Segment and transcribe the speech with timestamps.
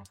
[0.00, 0.06] Hey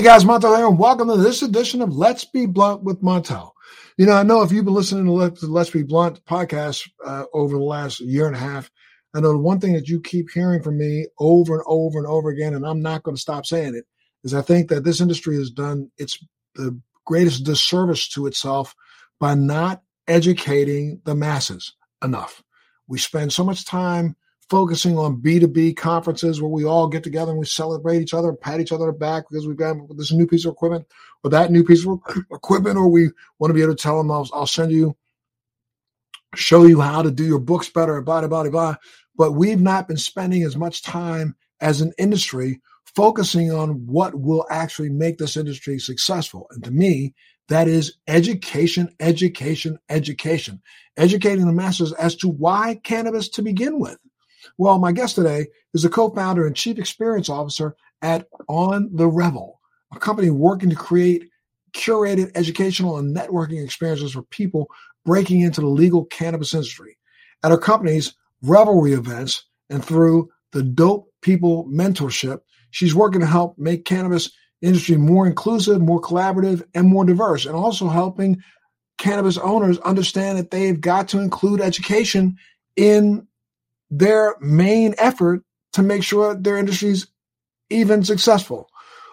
[0.00, 3.50] guys, Montel here, and welcome to this edition of Let's Be Blunt with Montel.
[3.96, 7.56] You know, I know if you've been listening to Let's, Be Blunt podcast uh, over
[7.56, 8.70] the last year and a half,
[9.12, 12.06] I know the one thing that you keep hearing from me over and over and
[12.06, 13.84] over again, and I'm not going to stop saying it,
[14.22, 18.76] is I think that this industry has done its the greatest disservice to itself
[19.18, 22.42] by not educating the masses enough.
[22.88, 24.16] We spend so much time
[24.48, 28.60] focusing on B2B conferences where we all get together and we celebrate each other pat
[28.60, 30.86] each other back because we've got this new piece of equipment
[31.22, 32.00] or that new piece of
[32.32, 34.96] equipment, or we want to be able to tell them, I'll, I'll send you,
[36.34, 38.74] show you how to do your books better, blah, blah, blah, blah.
[39.16, 42.60] But we've not been spending as much time as an industry
[42.96, 46.46] focusing on what will actually make this industry successful.
[46.50, 47.14] And to me,
[47.50, 50.62] that is education, education, education,
[50.96, 53.98] educating the masses as to why cannabis to begin with.
[54.56, 59.60] Well, my guest today is the co-founder and chief experience officer at On the Revel,
[59.92, 61.24] a company working to create
[61.72, 64.68] curated educational and networking experiences for people
[65.04, 66.96] breaking into the legal cannabis industry.
[67.42, 73.58] At her company's Revelry events and through the Dope People Mentorship, she's working to help
[73.58, 74.30] make cannabis
[74.62, 78.42] industry more inclusive, more collaborative, and more diverse, and also helping
[78.98, 82.36] cannabis owners understand that they've got to include education
[82.76, 83.26] in
[83.90, 87.06] their main effort to make sure their industry's
[87.70, 88.68] even successful.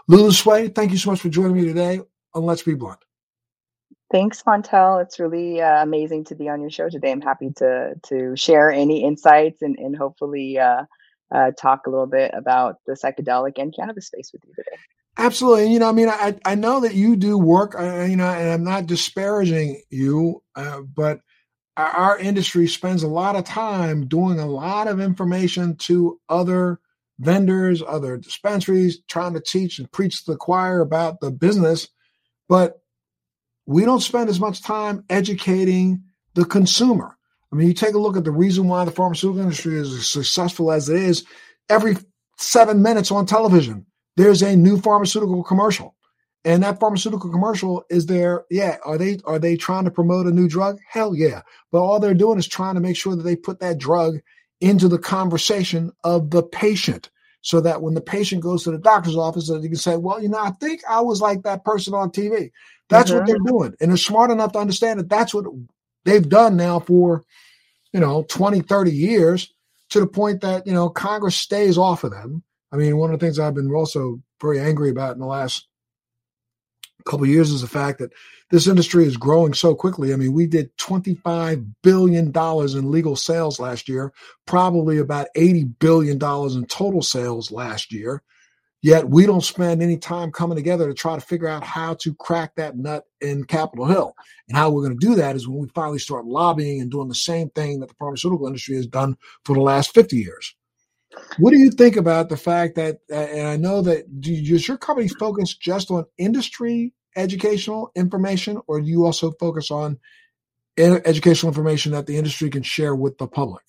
[0.07, 2.01] Lulu Tsui, thank you so much for joining me today
[2.33, 2.99] on Let's Be Blunt.
[4.11, 5.01] Thanks, Montel.
[5.03, 7.11] It's really uh, amazing to be on your show today.
[7.11, 10.83] I'm happy to to share any insights and and hopefully uh,
[11.29, 14.77] uh, talk a little bit about the psychedelic and cannabis space with you today.
[15.17, 15.71] Absolutely.
[15.73, 17.75] You know, I mean, I I know that you do work.
[17.79, 21.21] Uh, you know, and I'm not disparaging you, uh, but
[21.77, 26.79] our industry spends a lot of time doing a lot of information to other
[27.19, 31.89] vendors, other dispensaries, trying to teach and preach to the choir about the business,
[32.49, 32.81] but
[33.67, 36.03] we don't spend as much time educating
[36.35, 37.17] the consumer.
[37.53, 40.09] I mean, you take a look at the reason why the pharmaceutical industry is as
[40.09, 41.25] successful as it is.
[41.69, 41.97] Every
[42.37, 43.86] seven minutes on television,
[44.17, 45.95] there's a new pharmaceutical commercial.
[46.43, 48.45] And that pharmaceutical commercial is there.
[48.49, 48.77] Yeah.
[48.83, 50.79] Are they, are they trying to promote a new drug?
[50.89, 51.41] Hell yeah.
[51.71, 54.19] But all they're doing is trying to make sure that they put that drug
[54.59, 57.09] into the conversation of the patient
[57.41, 60.21] so that when the patient goes to the doctor's office, that you can say, well,
[60.21, 62.51] you know, I think I was like that person on TV.
[62.89, 63.19] That's mm-hmm.
[63.19, 63.47] what they're mm-hmm.
[63.47, 63.75] doing.
[63.79, 65.45] And they're smart enough to understand that that's what
[66.05, 67.23] they've done now for,
[67.93, 69.53] you know, 20, 30 years
[69.89, 72.43] to the point that, you know, Congress stays off of them.
[72.71, 75.67] I mean, one of the things I've been also very angry about in the last
[77.05, 78.11] couple years is the fact that
[78.49, 80.13] this industry is growing so quickly.
[80.13, 84.13] I mean, we did $25 billion in legal sales last year,
[84.45, 88.21] probably about $80 billion in total sales last year.
[88.83, 92.13] Yet we don't spend any time coming together to try to figure out how to
[92.13, 94.13] crack that nut in Capitol Hill.
[94.47, 97.07] And how we're going to do that is when we finally start lobbying and doing
[97.07, 100.55] the same thing that the pharmaceutical industry has done for the last 50 years.
[101.39, 105.07] What do you think about the fact that, and I know that, does your company
[105.07, 109.99] focus just on industry educational information, or do you also focus on
[110.77, 113.63] educational information that the industry can share with the public?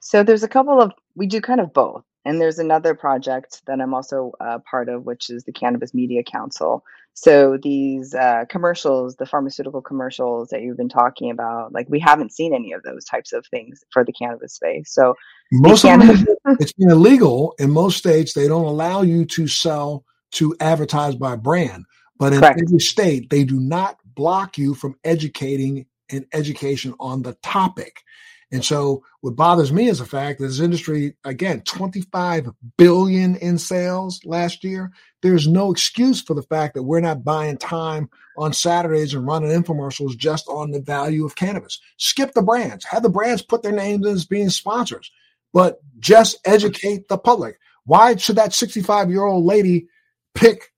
[0.00, 2.04] So there's a couple of, we do kind of both.
[2.24, 6.22] And there's another project that I'm also uh, part of, which is the Cannabis Media
[6.22, 6.84] Council.
[7.14, 12.32] So these uh, commercials, the pharmaceutical commercials that you've been talking about, like we haven't
[12.32, 14.92] seen any of those types of things for the cannabis space.
[14.92, 15.14] So
[15.52, 16.26] most of them,
[16.60, 18.32] it's been illegal in most states.
[18.32, 21.84] They don't allow you to sell to advertise by brand.
[22.18, 22.62] But in Correct.
[22.66, 28.02] every state, they do not block you from educating and education on the topic.
[28.52, 33.58] And so what bothers me is the fact that this industry, again, 25 billion in
[33.58, 34.92] sales last year.
[35.22, 39.50] There's no excuse for the fact that we're not buying time on Saturdays and running
[39.50, 41.80] infomercials just on the value of cannabis.
[41.96, 42.84] Skip the brands.
[42.84, 45.10] Have the brands put their names as being sponsors,
[45.52, 47.58] but just educate the public.
[47.84, 49.86] Why should that 65 year old lady
[50.34, 50.72] pick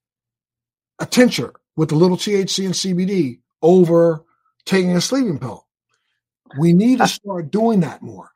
[0.98, 4.24] a tincture with a little THC and CBD over
[4.64, 5.63] taking a sleeping pill.
[6.58, 8.30] We need to start doing that more.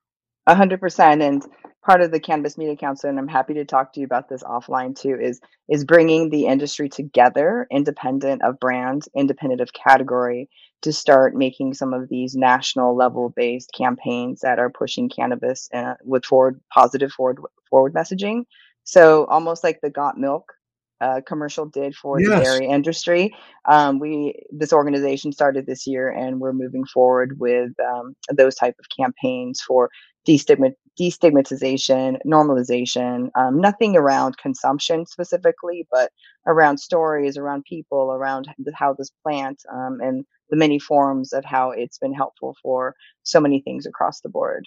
[0.47, 1.23] A hundred percent.
[1.23, 1.45] And
[1.85, 4.43] part of the Cannabis Media Council, and I'm happy to talk to you about this
[4.43, 10.49] offline too, is is bringing the industry together, independent of brands, independent of category,
[10.83, 15.95] to start making some of these national level based campaigns that are pushing cannabis uh,
[16.03, 17.39] with forward positive forward
[17.69, 18.45] forward messaging.
[18.85, 20.55] So almost like the Got Milk
[21.01, 22.29] uh, commercial did for yes.
[22.29, 23.35] the dairy industry.
[23.69, 28.75] Um, we this organization started this year, and we're moving forward with um, those type
[28.79, 29.91] of campaigns for
[30.27, 33.31] destigmat- destigmatization, normalization.
[33.37, 36.11] Um, nothing around consumption specifically, but
[36.47, 41.71] around stories, around people, around how this plant um, and the many forms of how
[41.71, 44.67] it's been helpful for so many things across the board.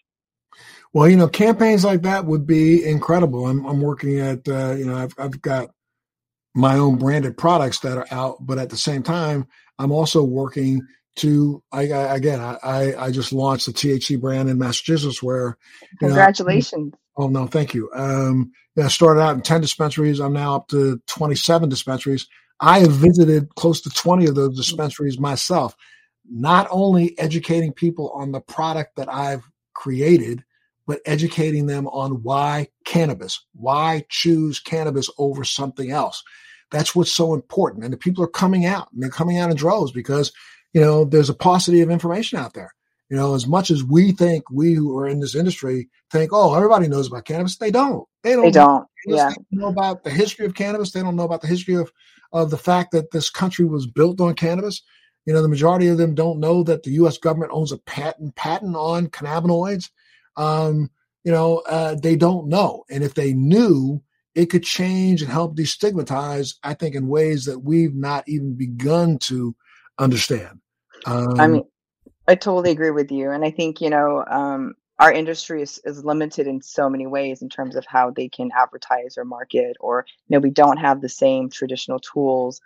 [0.94, 3.48] Well, you know, campaigns like that would be incredible.
[3.48, 5.72] I'm, I'm working at, uh, you know, I've, I've got
[6.54, 9.48] my own branded products that are out, but at the same time,
[9.80, 10.82] I'm also working
[11.18, 15.58] to, I, I again, I, I just launched the THC brand in Massachusetts where,
[16.00, 16.94] congratulations.
[16.94, 17.90] Know, oh no, thank you.
[17.94, 20.20] Um, yeah, I started out in 10 dispensaries.
[20.20, 22.28] I'm now up to 27 dispensaries.
[22.60, 25.76] I have visited close to 20 of those dispensaries myself,
[26.30, 29.44] not only educating people on the product that I've
[29.74, 30.44] created,
[30.88, 36.24] but educating them on why cannabis, why choose cannabis over something else.
[36.72, 37.84] That's what's so important.
[37.84, 40.32] And the people are coming out and they're coming out in droves because,
[40.74, 42.74] you know, there's a paucity of information out there.
[43.10, 46.56] You know, as much as we think we who are in this industry think, oh,
[46.56, 48.08] everybody knows about cannabis, they don't.
[48.24, 48.46] They don't.
[48.46, 48.88] They don't.
[49.06, 49.30] Yeah.
[49.30, 50.92] They don't know about the history of cannabis.
[50.92, 51.92] They don't know about the history of
[52.32, 54.82] of the fact that this country was built on cannabis.
[55.26, 57.18] You know, the majority of them don't know that the U.S.
[57.18, 59.90] government owns a patent patent on cannabinoids
[60.38, 60.90] um,
[61.24, 62.84] you know, uh, they don't know.
[62.90, 64.02] And if they knew,
[64.34, 69.18] it could change and help destigmatize, I think, in ways that we've not even begun
[69.20, 69.56] to
[70.00, 70.60] understand.
[71.06, 71.64] Um, I mean,
[72.28, 73.32] I totally agree with you.
[73.32, 77.42] And I think, you know, um, our industry is, is limited in so many ways
[77.42, 81.02] in terms of how they can advertise or market, or, you know, we don't have
[81.02, 82.62] the same traditional tools,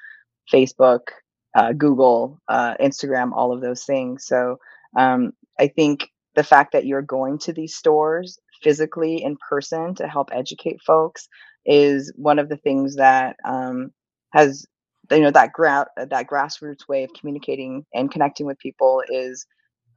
[0.51, 1.07] Facebook,
[1.55, 4.25] uh, Google, uh, Instagram, all of those things.
[4.25, 4.59] So
[4.95, 10.07] um, I think the fact that you're going to these stores physically in person to
[10.07, 11.29] help educate folks
[11.65, 13.91] is one of the things that um,
[14.31, 14.65] has
[15.11, 19.45] you know that gra- that grassroots way of communicating and connecting with people is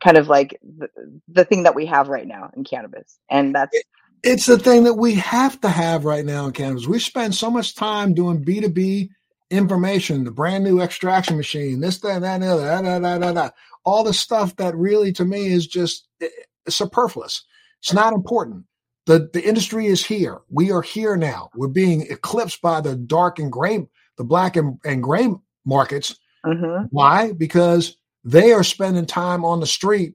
[0.03, 0.89] kind of like the,
[1.29, 3.77] the thing that we have right now in cannabis and that's
[4.23, 7.51] it's the thing that we have to have right now in cannabis we spend so
[7.51, 9.09] much time doing b2b
[9.51, 13.51] information the brand new extraction machine this that that other
[13.89, 16.29] all the stuff that really to me is just eh,
[16.69, 17.45] superfluous.
[17.81, 18.65] It's not important.
[19.09, 20.43] The, the industry is here.
[20.51, 21.49] We are here now.
[21.55, 23.89] We're being eclipsed by the dark and gray,
[24.19, 25.31] the black and, and gray
[25.65, 26.15] markets.
[26.45, 26.89] Mm-hmm.
[26.91, 27.33] Why?
[27.33, 30.13] Because they are spending time on the street,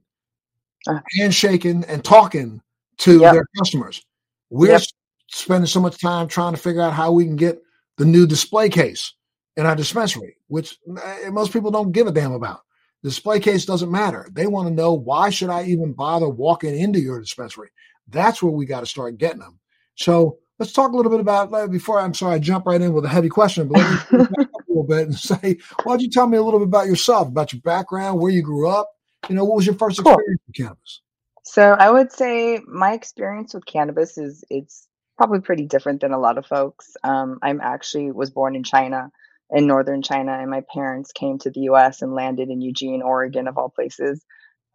[0.88, 2.62] uh, handshaking and talking
[3.00, 3.34] to yep.
[3.34, 4.06] their customers.
[4.52, 4.84] We're yep.
[5.32, 7.64] spending so much time trying to figure out how we can get
[7.98, 9.16] the new display case
[9.58, 12.62] in our dispensary, which eh, most people don't give a damn about.
[13.02, 14.30] The display case doesn't matter.
[14.32, 17.72] They want to know why should I even bother walking into your dispensary?
[18.14, 19.60] That's where we got to start getting them.
[19.96, 23.06] So let's talk a little bit about before I'm sorry I jump right in with
[23.06, 26.02] a heavy question, but let me back up a little bit and say, why don't
[26.02, 28.90] you tell me a little bit about yourself, about your background, where you grew up?
[29.30, 30.14] You know, what was your first cool.
[30.14, 31.02] experience with cannabis?
[31.44, 34.88] So I would say my experience with cannabis is it's
[35.18, 36.96] probably pretty different than a lot of folks.
[37.04, 39.12] Um, I'm actually was born in China
[39.52, 43.48] in northern China, and my parents came to the US and landed in Eugene, Oregon,
[43.48, 44.26] of all places.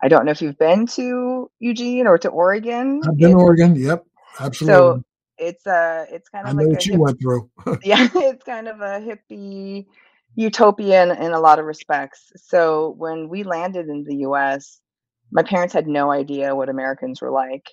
[0.03, 3.01] I don't know if you've been to Eugene or to Oregon.
[3.07, 3.75] I've been to Oregon.
[3.75, 4.05] Yep,
[4.41, 4.75] absolutely.
[4.75, 5.05] So
[5.39, 7.51] it's a it's kind of I know like what you hip, went through.
[7.83, 9.87] yeah, it's kind of a hippie
[10.35, 12.33] utopia in, in a lot of respects.
[12.37, 14.81] So when we landed in the U.S.,
[15.33, 17.67] my parents had no idea what Americans were like,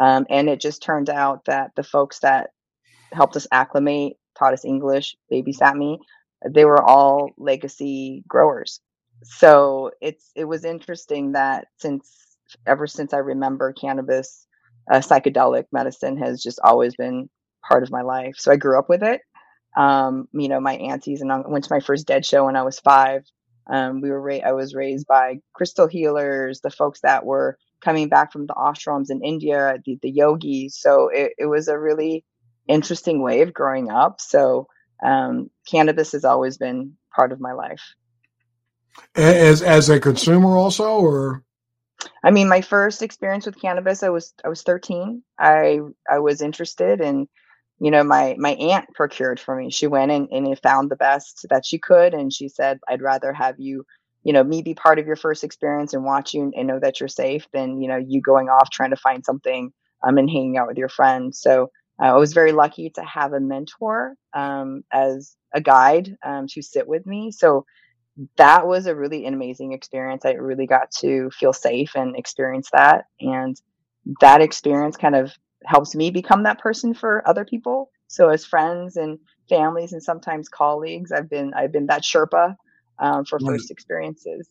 [0.00, 2.50] um, and it just turned out that the folks that
[3.12, 5.98] helped us acclimate, taught us English, babysat me,
[6.48, 8.80] they were all legacy growers.
[9.24, 14.46] So it's it was interesting that since ever since I remember cannabis,
[14.90, 17.28] uh, psychedelic medicine has just always been
[17.68, 18.36] part of my life.
[18.38, 19.20] So I grew up with it.
[19.76, 22.62] Um, you know, my aunties and I went to my first dead show when I
[22.62, 23.24] was five.
[23.70, 28.08] Um, we were ra- I was raised by crystal healers, the folks that were coming
[28.08, 30.80] back from the ashrams in India, the, the yogis.
[30.80, 32.24] So it, it was a really
[32.66, 34.20] interesting way of growing up.
[34.20, 34.68] So
[35.04, 37.82] um, cannabis has always been part of my life.
[39.14, 41.42] As as a consumer, also, or
[42.22, 45.22] I mean, my first experience with cannabis, I was I was 13.
[45.38, 47.28] I I was interested, and
[47.80, 49.70] you know, my my aunt procured for me.
[49.70, 53.32] She went and and found the best that she could, and she said, "I'd rather
[53.32, 53.84] have you."
[54.24, 56.98] You know, me be part of your first experience and watch you and know that
[57.00, 60.58] you're safe than, you know, you going off trying to find something um, and hanging
[60.58, 61.40] out with your friends.
[61.40, 61.70] So
[62.02, 66.62] uh, I was very lucky to have a mentor um, as a guide um, to
[66.62, 67.30] sit with me.
[67.30, 67.64] So
[68.36, 70.24] that was a really amazing experience.
[70.24, 73.06] I really got to feel safe and experience that.
[73.20, 73.60] And
[74.20, 75.32] that experience kind of
[75.64, 80.48] helps me become that person for other people So as friends and families and sometimes
[80.48, 82.56] colleagues, I've been I've been that Sherpa
[82.98, 83.52] um, for right.
[83.52, 84.48] first experiences.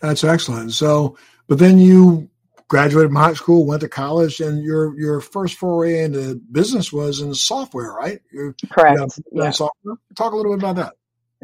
[0.00, 0.72] That's excellent.
[0.72, 1.16] So,
[1.46, 2.28] but then you
[2.68, 7.20] graduated from high school, went to college, and your your first foray into business was
[7.20, 8.20] in software, right?
[8.32, 9.20] you Correct.
[9.32, 9.50] yeah.
[9.50, 9.96] Software.
[10.16, 10.94] Talk a little bit about that.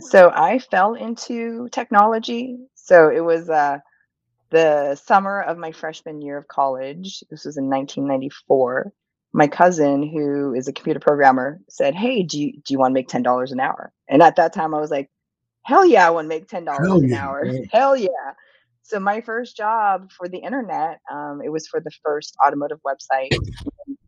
[0.00, 2.58] So I fell into technology.
[2.74, 3.78] So it was uh,
[4.50, 7.22] the summer of my freshman year of college.
[7.30, 8.92] This was in 1994.
[9.32, 12.94] My cousin, who is a computer programmer, said, "Hey, do you do you want to
[12.94, 15.08] make ten dollars an hour?" And at that time, I was like,
[15.62, 17.46] "Hell yeah, I want to make ten dollars an yeah, hour!
[17.72, 18.32] Hell yeah!"
[18.82, 23.30] So my first job for the internet, um, it was for the first automotive website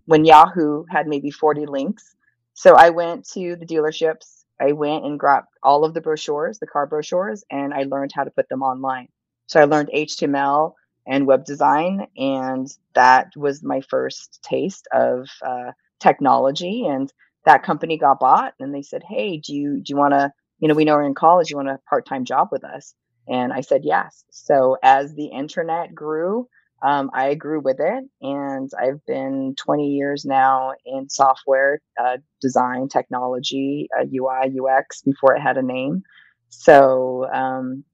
[0.07, 2.17] when Yahoo had maybe 40 links.
[2.55, 4.42] So I went to the dealerships.
[4.63, 8.25] I went and grabbed all of the brochures, the car brochures, and I learned how
[8.25, 9.09] to put them online.
[9.49, 10.75] So I learned HTML
[11.07, 16.87] and web design, and that was my first taste of uh, technology.
[16.87, 17.13] And
[17.45, 20.33] that company got bought, and they said, "Hey, do you do you want to?
[20.61, 21.51] You know, we know we're in college.
[21.51, 22.95] You want a part time job with us?"
[23.29, 24.25] And I said yes.
[24.31, 26.49] So as the internet grew,
[26.83, 28.05] um, I grew with it.
[28.21, 35.35] And I've been 20 years now in software uh, design, technology, uh, UI, UX before
[35.35, 36.03] it had a name.
[36.49, 37.85] So um,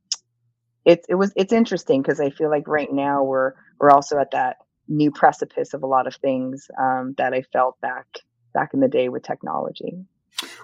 [0.84, 4.32] it, it was it's interesting because I feel like right now we're we're also at
[4.32, 4.56] that
[4.88, 8.06] new precipice of a lot of things um, that I felt back
[8.54, 10.04] back in the day with technology.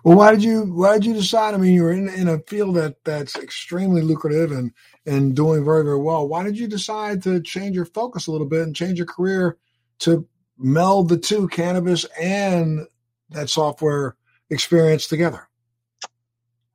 [0.05, 1.55] Well, why did you why did you decide?
[1.55, 4.73] I mean, you're in in a field that that's extremely lucrative and
[5.07, 6.29] and doing very very well.
[6.29, 9.59] Why did you decide to change your focus a little bit and change your career
[10.01, 10.27] to
[10.59, 12.87] meld the two, cannabis and
[13.31, 14.17] that software
[14.51, 15.49] experience together?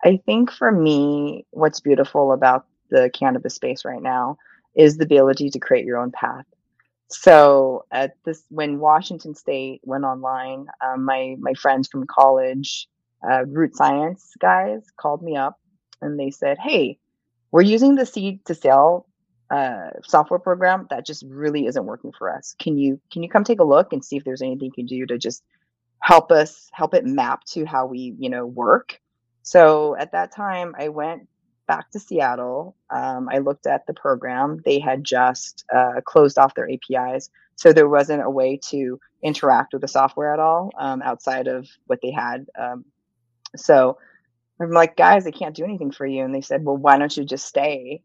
[0.03, 4.37] I think for me, what's beautiful about the cannabis space right now
[4.75, 6.45] is the ability to create your own path.
[7.09, 12.87] So at this, when Washington State went online, um, my my friends from college,
[13.27, 15.59] uh, root science guys, called me up
[16.01, 16.99] and they said, "Hey,
[17.51, 19.07] we're using the seed to sale
[19.49, 22.55] uh, software program that just really isn't working for us.
[22.59, 24.85] Can you can you come take a look and see if there's anything you can
[24.85, 25.43] do to just
[26.01, 28.99] help us help it map to how we you know work?"
[29.41, 31.27] So at that time, I went
[31.69, 32.75] back to Seattle.
[32.89, 34.59] Um, I looked at the program.
[34.65, 37.29] They had just uh, closed off their APIs.
[37.55, 41.67] So there wasn't a way to interact with the software at all um, outside of
[41.85, 42.47] what they had.
[42.59, 42.85] Um,
[43.55, 43.99] so
[44.59, 46.25] I'm like, guys, I can't do anything for you.
[46.25, 48.01] And they said, well, why don't you just stay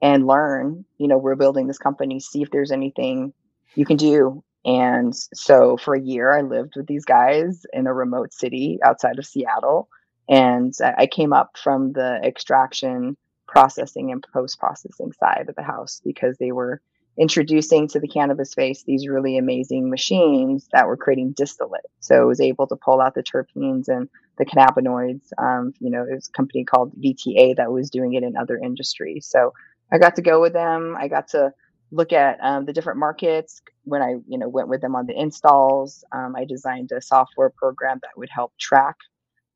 [0.00, 0.86] and learn?
[0.96, 3.34] You know, we're building this company, see if there's anything
[3.74, 4.42] you can do.
[4.64, 9.18] And so for a year, I lived with these guys in a remote city outside
[9.18, 9.90] of Seattle
[10.32, 16.00] and I came up from the extraction, processing, and post processing side of the house
[16.02, 16.80] because they were
[17.18, 21.84] introducing to the cannabis space these really amazing machines that were creating distillate.
[22.00, 24.08] So it was able to pull out the terpenes and
[24.38, 25.28] the cannabinoids.
[25.36, 28.56] Um, you know, it was a company called VTA that was doing it in other
[28.56, 29.26] industries.
[29.26, 29.52] So
[29.92, 30.96] I got to go with them.
[30.98, 31.52] I got to
[31.90, 35.12] look at um, the different markets when I, you know, went with them on the
[35.12, 36.04] installs.
[36.10, 38.96] Um, I designed a software program that would help track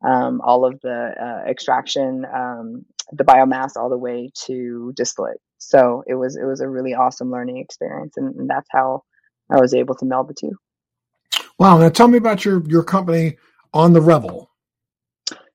[0.04, 5.38] um, all of the uh, extraction, um, the biomass, all the way to distillate.
[5.58, 9.04] So it was it was a really awesome learning experience, and, and that's how
[9.50, 10.52] I was able to meld the two.
[11.58, 11.78] Wow!
[11.78, 13.36] Now tell me about your your company
[13.72, 14.50] on the Revel.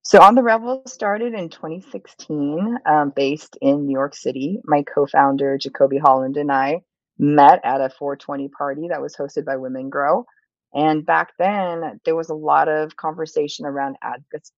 [0.03, 4.59] So on the Revel started in 2016, um, based in New York City.
[4.65, 6.81] My co-founder Jacobi Holland and I
[7.19, 10.25] met at a 420 party that was hosted by Women Grow.
[10.73, 13.97] And back then, there was a lot of conversation around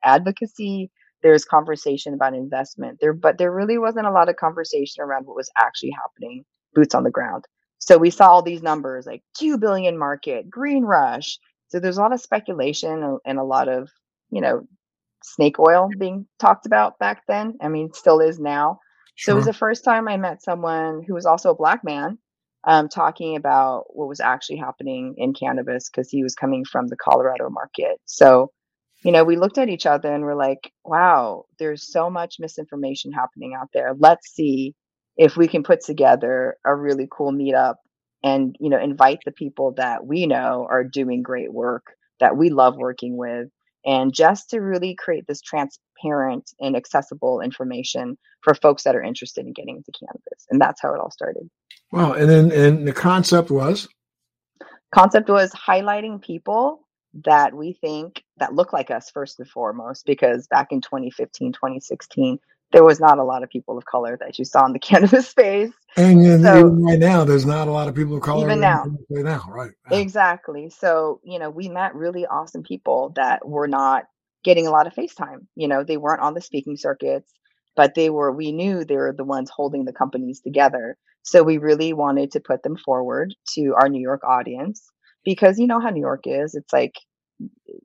[0.03, 0.91] advocacy.
[1.23, 5.35] There's conversation about investment there, but there really wasn't a lot of conversation around what
[5.35, 6.43] was actually happening,
[6.75, 7.45] boots on the ground.
[7.79, 11.39] So we saw all these numbers like 2 billion market, green rush.
[11.69, 13.89] So there's a lot of speculation and a lot of,
[14.29, 14.67] you know,
[15.23, 17.57] snake oil being talked about back then.
[17.61, 18.79] I mean, still is now.
[19.15, 19.31] Sure.
[19.31, 22.17] So it was the first time I met someone who was also a black man
[22.65, 26.95] um, talking about what was actually happening in cannabis because he was coming from the
[26.95, 27.99] Colorado market.
[28.05, 28.51] So,
[29.03, 33.11] you know, we looked at each other and we're like, wow, there's so much misinformation
[33.11, 33.93] happening out there.
[33.97, 34.75] Let's see
[35.17, 37.75] if we can put together a really cool meetup
[38.23, 41.83] and, you know, invite the people that we know are doing great work
[42.19, 43.49] that we love working with
[43.85, 45.41] and just to really create this
[46.03, 50.45] transparent and accessible information for folks that are interested in getting into cannabis.
[50.49, 51.49] And that's how it all started.
[51.91, 52.13] Wow.
[52.13, 53.87] And then and the concept was?
[54.93, 56.87] Concept was highlighting people
[57.25, 62.39] that we think that look like us first and foremost, because back in 2015, 2016,
[62.71, 65.29] there was not a lot of people of color that you saw in the cannabis
[65.29, 65.71] space.
[65.95, 68.45] And so, even right now, there's not a lot of people of color.
[68.45, 69.71] Even now, right now, right?
[69.91, 70.71] Exactly.
[70.71, 74.05] So you know, we met really awesome people that were not
[74.43, 75.47] getting a lot of FaceTime.
[75.55, 77.31] You know, they weren't on the speaking circuits,
[77.75, 78.31] but they were.
[78.31, 80.97] We knew they were the ones holding the companies together.
[81.23, 84.83] So we really wanted to put them forward to our New York audience
[85.23, 86.55] because you know how New York is.
[86.55, 86.93] It's like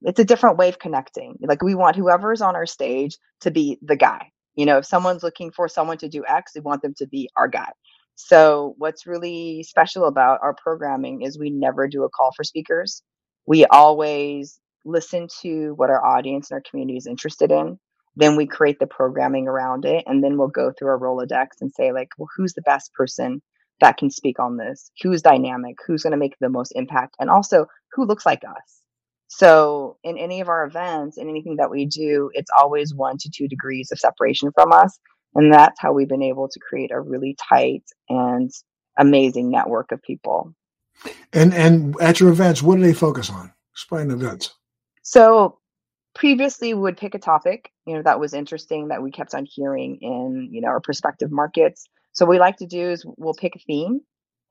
[0.02, 1.36] it's a different way of connecting.
[1.40, 4.30] Like we want whoever's on our stage to be the guy.
[4.54, 7.30] You know, if someone's looking for someone to do X, we want them to be
[7.36, 7.70] our guy.
[8.16, 13.02] So what's really special about our programming is we never do a call for speakers.
[13.46, 14.58] We always
[14.88, 17.78] listen to what our audience and our community is interested in.
[18.16, 21.72] Then we create the programming around it, and then we'll go through our Rolodex and
[21.72, 23.40] say, like, well, who's the best person
[23.80, 24.90] that can speak on this?
[25.02, 25.76] Who's dynamic?
[25.86, 27.14] Who's going to make the most impact?
[27.20, 28.82] And also, who looks like us?
[29.28, 33.30] So, in any of our events and anything that we do, it's always one to
[33.30, 34.98] two degrees of separation from us.
[35.34, 38.50] And that's how we've been able to create a really tight and
[38.98, 40.54] amazing network of people.
[41.32, 43.52] And and at your events, what do they focus on?
[43.72, 44.54] Explain the events.
[45.08, 45.56] So
[46.14, 49.46] previously we would pick a topic, you know, that was interesting that we kept on
[49.46, 51.86] hearing in, you know, our prospective markets.
[52.12, 54.02] So what we like to do is we'll pick a theme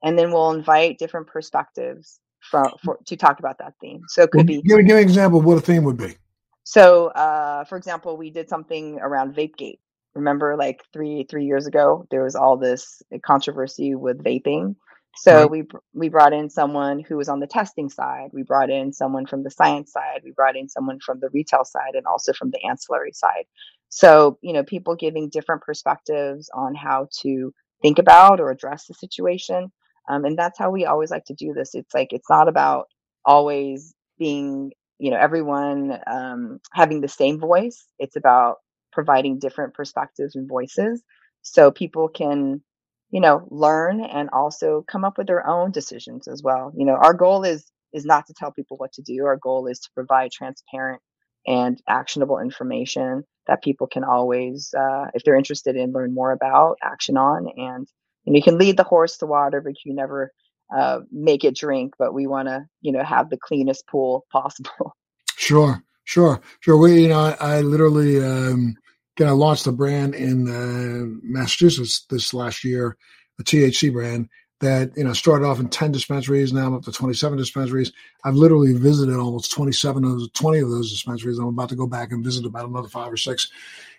[0.02, 4.02] and then we'll invite different perspectives from for to talk about that theme.
[4.08, 6.16] So it could be give, give an example of what a theme would be.
[6.64, 9.78] So, uh, for example, we did something around VapeGate.
[10.16, 14.74] Remember, like three three years ago, there was all this controversy with vaping.
[15.16, 15.50] So right.
[15.50, 18.30] we we brought in someone who was on the testing side.
[18.32, 20.20] We brought in someone from the science side.
[20.24, 23.44] We brought in someone from the retail side, and also from the ancillary side.
[23.88, 28.94] So you know, people giving different perspectives on how to think about or address the
[28.94, 29.72] situation.
[30.08, 31.74] Um, and that's how we always like to do this.
[31.74, 32.86] It's like it's not about
[33.24, 37.86] always being, you know, everyone um, having the same voice.
[37.98, 38.56] It's about
[38.92, 41.02] providing different perspectives and voices
[41.42, 42.62] so people can,
[43.10, 46.72] you know, learn and also come up with their own decisions as well.
[46.76, 49.24] You know, our goal is is not to tell people what to do.
[49.24, 51.00] Our goal is to provide transparent
[51.46, 56.76] and actionable information that people can always, uh, if they're interested in, learn more about,
[56.82, 57.88] action on, and
[58.26, 60.30] and you can lead the horse to water, but you never
[60.76, 61.94] uh, make it drink.
[61.98, 64.94] But we want to, you know, have the cleanest pool possible.
[65.36, 66.76] Sure, sure, sure.
[66.76, 68.76] We, you know, I, I literally um,
[69.18, 72.96] kind of launched a brand in uh, Massachusetts this last year,
[73.38, 74.28] a THC brand
[74.60, 77.92] that you know started off in 10 dispensaries now i'm up to 27 dispensaries.
[78.24, 81.38] I've literally visited almost 27 of those 20 of those dispensaries.
[81.38, 83.50] I'm about to go back and visit about another five or six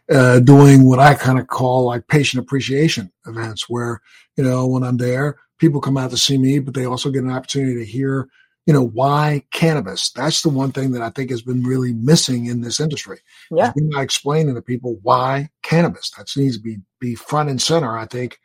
[0.10, 4.02] uh, doing what I kind of call like patient appreciation events, where
[4.36, 7.24] you know when I'm there, people come out to see me, but they also get
[7.24, 8.28] an opportunity to hear,
[8.66, 10.12] you know, why cannabis.
[10.12, 13.20] That's the one thing that I think has been really missing in this industry.
[13.52, 16.12] Yeah, not explaining to people why cannabis.
[16.12, 17.98] That needs to be be front and center.
[17.98, 18.40] I think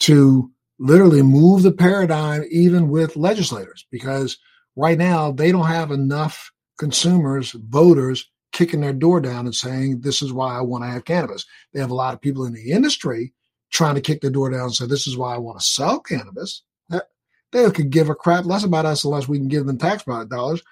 [0.00, 4.38] to literally move the paradigm, even with legislators, because
[4.76, 10.22] right now they don't have enough consumers, voters kicking their door down and saying, This
[10.22, 11.44] is why I want to have cannabis.
[11.72, 13.32] They have a lot of people in the industry
[13.70, 16.00] trying to kick the door down and say, This is why I want to sell
[16.00, 16.62] cannabis.
[17.52, 20.62] They could give a crap less about us unless we can give them tax dollars.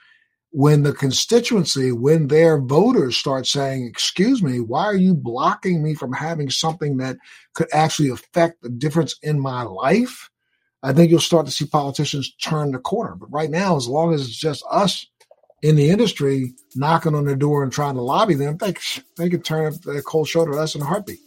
[0.50, 5.94] When the constituency, when their voters start saying, Excuse me, why are you blocking me
[5.94, 7.18] from having something that
[7.54, 10.30] could actually affect the difference in my life?
[10.82, 13.14] I think you'll start to see politicians turn the corner.
[13.14, 15.06] But right now, as long as it's just us
[15.62, 18.74] in the industry knocking on their door and trying to lobby them, they,
[19.16, 21.18] they could turn up a cold shoulder us in a heartbeat.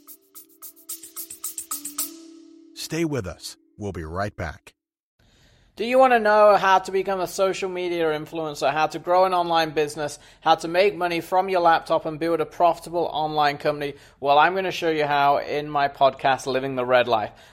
[2.74, 3.58] Stay with us.
[3.78, 4.74] We'll be right back.
[5.82, 9.26] Do you want to know how to become a social media influencer, how to grow
[9.26, 13.58] an online business, how to make money from your laptop and build a profitable online
[13.58, 13.96] company?
[14.20, 17.32] Well, I'm going to show you how in my podcast, Living the Red Life.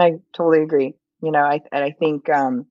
[0.00, 0.94] I totally agree.
[1.22, 2.66] You know, I I think um,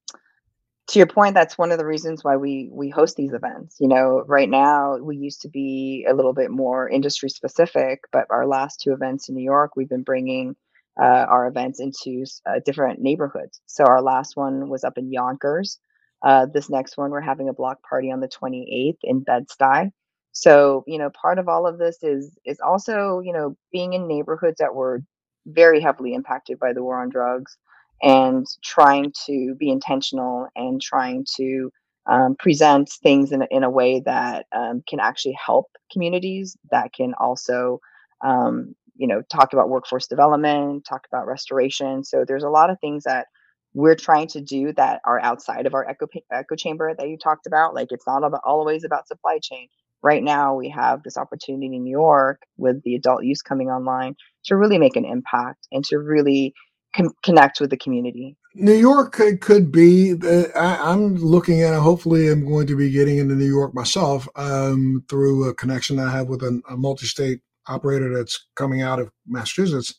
[0.87, 3.77] to your point, that's one of the reasons why we we host these events.
[3.79, 8.25] You know, right now we used to be a little bit more industry specific, but
[8.31, 10.55] our last two events in New York, we've been bringing
[10.99, 13.61] uh, our events into uh, different neighborhoods.
[13.67, 15.79] So our last one was up in Yonkers.
[16.25, 19.91] Uh, this next one, we're having a block party on the 28th in Bed-Stuy.
[20.33, 24.07] So, you know, part of all of this is is also, you know, being in
[24.07, 25.01] neighborhoods that were
[25.45, 27.57] very heavily impacted by the war on drugs
[28.01, 31.71] and trying to be intentional and trying to
[32.09, 37.13] um, present things in, in a way that um, can actually help communities that can
[37.19, 37.79] also
[38.23, 42.03] um, you know talk about workforce development talk about restoration.
[42.03, 43.27] So there's a lot of things that
[43.73, 47.45] we're trying to do that are outside of our echo, echo chamber that you talked
[47.45, 47.75] about.
[47.75, 49.67] Like it's not about always about supply chain
[50.03, 54.15] right now we have this opportunity in new york with the adult use coming online
[54.45, 56.53] to really make an impact and to really
[56.95, 60.15] con- connect with the community New York could, could be.
[60.55, 61.79] I, am looking at.
[61.79, 66.11] Hopefully, I'm going to be getting into New York myself um, through a connection I
[66.11, 69.93] have with a, a multi-state operator that's coming out of Massachusetts.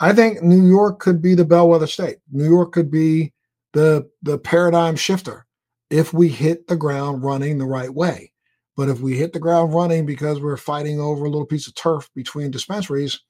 [0.00, 2.18] I think New York could be the bellwether state.
[2.32, 3.32] New York could be
[3.74, 5.46] the the paradigm shifter
[5.90, 8.32] if we hit the ground running the right way.
[8.76, 11.74] But if we hit the ground running because we're fighting over a little piece of
[11.74, 13.20] turf between dispensaries,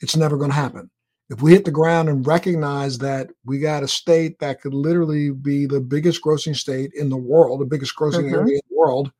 [0.00, 0.90] it's never going to happen
[1.30, 5.30] if we hit the ground and recognize that we got a state that could literally
[5.30, 8.34] be the biggest grossing state in the world, the biggest grossing mm-hmm.
[8.34, 9.12] area in the world,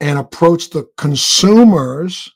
[0.00, 2.30] and approach the consumers.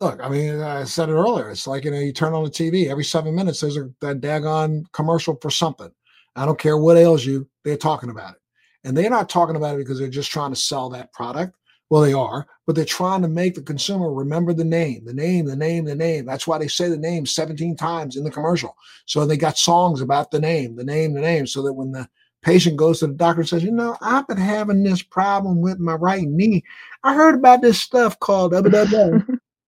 [0.00, 1.50] Look, I mean, I said it earlier.
[1.50, 3.60] It's like you know, you turn on the TV every seven minutes.
[3.60, 5.90] There's a that daggone commercial for something.
[6.36, 7.48] I don't care what ails you.
[7.64, 8.40] They're talking about it,
[8.86, 11.56] and they're not talking about it because they're just trying to sell that product.
[11.90, 15.46] Well, they are, but they're trying to make the consumer remember the name, the name,
[15.46, 16.24] the name, the name.
[16.24, 18.76] That's why they say the name 17 times in the commercial.
[19.04, 22.08] So they got songs about the name, the name, the name, so that when the
[22.42, 25.78] patient goes to the doctor and says, You know, I've been having this problem with
[25.80, 26.62] my right knee.
[27.02, 28.60] I heard about this stuff called uh,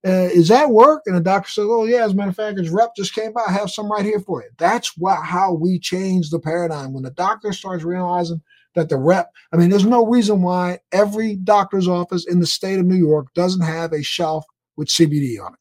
[0.05, 1.03] is that work?
[1.07, 3.33] And the doctor says, Oh, yeah, as a matter of fact, his rep just came
[3.33, 3.43] by.
[3.47, 4.51] I have some right here for you.
[4.59, 6.93] That's what how we change the paradigm.
[6.93, 8.43] When the doctor starts realizing
[8.79, 12.79] that the rep, I mean, there's no reason why every doctor's office in the state
[12.79, 14.45] of New York doesn't have a shelf
[14.77, 15.59] with CBD on it.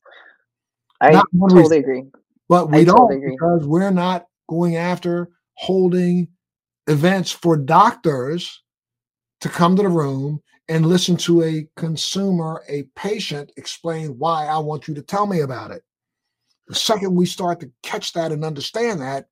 [1.02, 1.78] I not totally reason.
[1.78, 2.06] agree.
[2.48, 6.28] But we I don't totally because we're not going after holding
[6.88, 8.62] events for doctors
[9.42, 14.60] to come to the room and listen to a consumer, a patient explain why I
[14.60, 15.82] want you to tell me about it.
[16.68, 19.28] The second we start to catch that and understand that,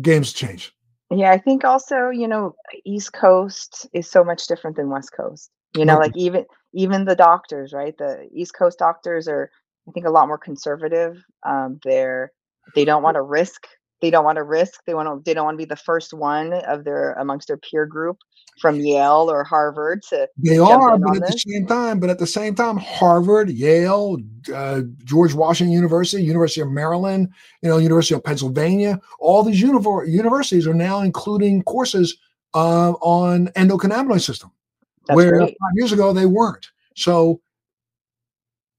[0.00, 0.74] games change.
[1.14, 5.50] Yeah, I think also, you know, East Coast is so much different than West Coast.
[5.76, 6.44] You know, like even
[6.74, 7.96] even the doctors, right?
[7.96, 9.50] The East Coast doctors are,
[9.88, 11.22] I think, a lot more conservative.
[11.46, 12.32] Um, they're
[12.74, 13.66] they don't want to risk.
[14.02, 14.82] They don't want to risk.
[14.84, 15.22] They want to.
[15.24, 18.18] They don't want to be the first one of their amongst their peer group
[18.60, 21.44] from Yale or Harvard to they are, but at this.
[21.44, 24.18] the same time, but at the same time, Harvard, Yale,
[24.52, 27.28] uh, George Washington University, University of Maryland,
[27.62, 32.18] you know, University of Pennsylvania, all these univ- universities are now including courses
[32.54, 34.50] uh, on endocannabinoid system,
[35.06, 35.56] That's where great.
[35.60, 36.66] five years ago they weren't.
[36.96, 37.40] So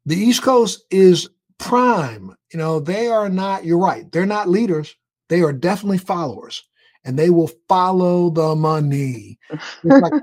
[0.05, 2.35] the East Coast is prime.
[2.51, 3.65] You know, they are not.
[3.65, 4.11] You're right.
[4.11, 4.95] They're not leaders.
[5.33, 6.63] They are definitely followers
[7.05, 9.39] and they will follow the money.
[9.83, 10.13] like,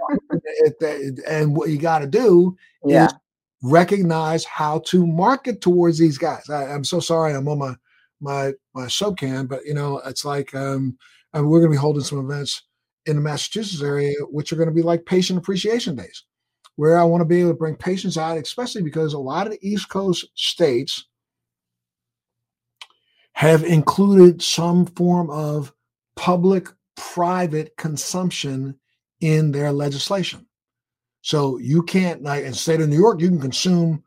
[1.27, 3.07] and what you got to do yeah.
[3.07, 3.15] is
[3.61, 6.49] recognize how to market towards these guys.
[6.49, 7.75] I, am so sorry, I'm on my
[8.21, 10.97] my my soap can, but you know, it's like um,
[11.35, 12.63] I mean, we're going to be holding some events
[13.07, 16.23] in the Massachusetts area, which are going to be like patient appreciation days,
[16.77, 19.55] where I want to be able to bring patients out, especially because a lot of
[19.55, 21.07] the East Coast states
[23.35, 25.73] have included some form of
[26.17, 28.79] public private consumption
[29.21, 30.47] in their legislation.
[31.23, 34.03] So you can't, like in the state of New York, you can consume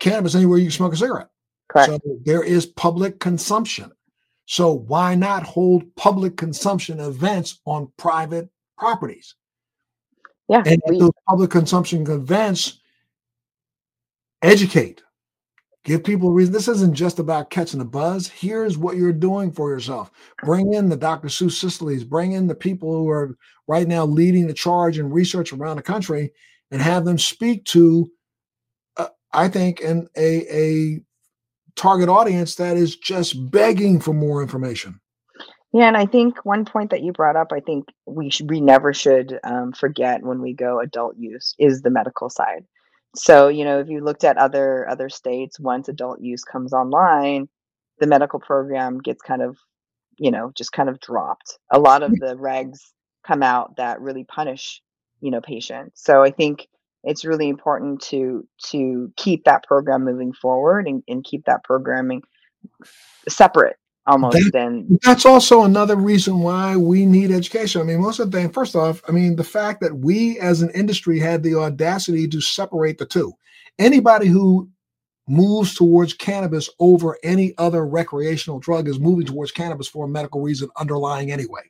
[0.00, 1.28] cannabis anywhere you can smoke a cigarette.
[1.68, 1.90] Correct.
[1.90, 3.92] So there is public consumption.
[4.46, 9.34] So why not hold public consumption events on private properties?
[10.48, 10.62] Yeah.
[10.64, 12.78] And we, those public consumption events
[14.42, 15.02] educate
[15.86, 16.52] Give people a reason.
[16.52, 18.26] This isn't just about catching a buzz.
[18.26, 20.10] Here's what you're doing for yourself.
[20.42, 21.28] Bring in the Dr.
[21.28, 25.52] Sue Sisley's, bring in the people who are right now leading the charge in research
[25.52, 26.32] around the country
[26.72, 28.10] and have them speak to,
[28.96, 31.00] uh, I think, an, a, a
[31.76, 35.00] target audience that is just begging for more information.
[35.72, 38.60] Yeah, and I think one point that you brought up, I think we should, we
[38.60, 42.64] never should um, forget when we go adult use is the medical side.
[43.14, 47.48] So, you know, if you looked at other other states, once adult use comes online,
[47.98, 49.56] the medical program gets kind of,
[50.18, 51.58] you know, just kind of dropped.
[51.72, 52.78] A lot of the regs
[53.26, 54.82] come out that really punish,
[55.20, 56.02] you know, patients.
[56.02, 56.68] So I think
[57.04, 62.22] it's really important to to keep that program moving forward and, and keep that programming
[63.28, 64.52] separate almost That-
[65.02, 67.80] That's also another reason why we need education.
[67.80, 70.62] I mean, most of the thing, first off, I mean, the fact that we as
[70.62, 73.32] an industry had the audacity to separate the two.
[73.78, 74.68] Anybody who
[75.28, 80.40] moves towards cannabis over any other recreational drug is moving towards cannabis for a medical
[80.40, 81.62] reason underlying anyway.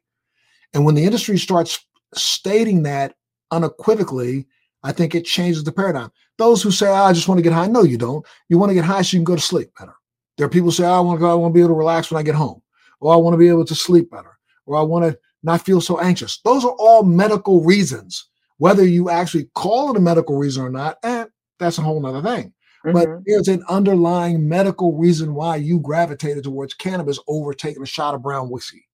[0.74, 1.78] And when the industry starts
[2.14, 3.14] stating that
[3.50, 4.46] unequivocally,
[4.82, 6.10] I think it changes the paradigm.
[6.38, 8.24] Those who say, "Ah, I just want to get high, no, you don't.
[8.48, 9.94] You want to get high so you can go to sleep better.
[10.36, 11.78] There are people who say, I want to go, I want to be able to
[11.78, 12.60] relax when I get home,
[13.00, 15.80] or I want to be able to sleep better, or I want to not feel
[15.80, 16.40] so anxious.
[16.44, 18.26] Those are all medical reasons.
[18.58, 21.26] Whether you actually call it a medical reason or not, eh,
[21.58, 22.52] that's a whole nother thing.
[22.84, 23.22] But Mhm.
[23.26, 28.22] there's an underlying medical reason why you gravitated towards cannabis over taking a shot of
[28.22, 28.86] brown whiskey.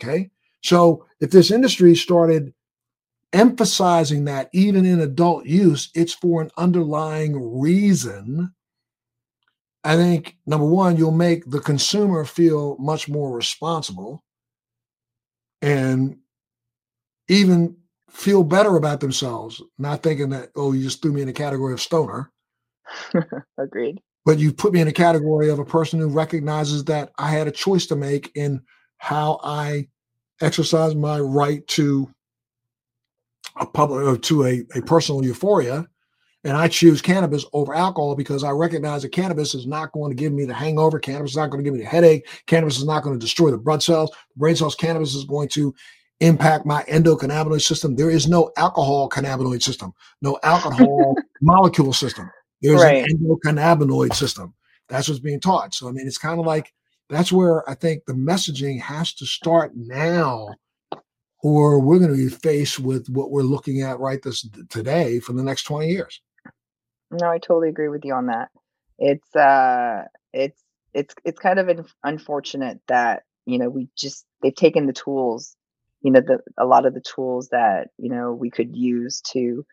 [0.00, 0.30] Okay.
[0.62, 2.54] So if this industry started
[3.32, 8.54] emphasizing that even in adult use, it's for an underlying reason.
[9.84, 14.24] I think number one, you'll make the consumer feel much more responsible
[15.60, 16.16] and
[17.28, 17.76] even
[18.08, 21.72] feel better about themselves, not thinking that, oh, you just threw me in the category
[21.72, 22.30] of stoner
[23.58, 24.00] agreed.
[24.24, 27.48] but you put me in a category of a person who recognizes that I had
[27.48, 28.62] a choice to make in
[28.98, 29.88] how I
[30.40, 32.10] exercise my right to
[33.56, 35.86] a public or to a, a personal euphoria.
[36.44, 40.14] And I choose cannabis over alcohol because I recognize that cannabis is not going to
[40.14, 40.98] give me the hangover.
[40.98, 42.28] Cannabis is not going to give me the headache.
[42.46, 44.74] Cannabis is not going to destroy the blood cells, brain cells.
[44.74, 45.74] Cannabis is going to
[46.20, 47.96] impact my endocannabinoid system.
[47.96, 52.30] There is no alcohol cannabinoid system, no alcohol molecule system.
[52.60, 53.04] There's Right.
[53.04, 54.54] an endocannabinoid system.
[54.88, 55.74] That's what's being taught.
[55.74, 56.72] So I mean, it's kind of like
[57.08, 60.48] that's where I think the messaging has to start now,
[61.42, 65.32] or we're going to be faced with what we're looking at right this today for
[65.32, 66.20] the next 20 years.
[67.14, 68.50] No, I totally agree with you on that.
[68.98, 70.62] It's uh it's
[70.94, 75.56] it's it's kind of un- unfortunate that, you know, we just they've taken the tools,
[76.02, 79.66] you know, the a lot of the tools that, you know, we could use to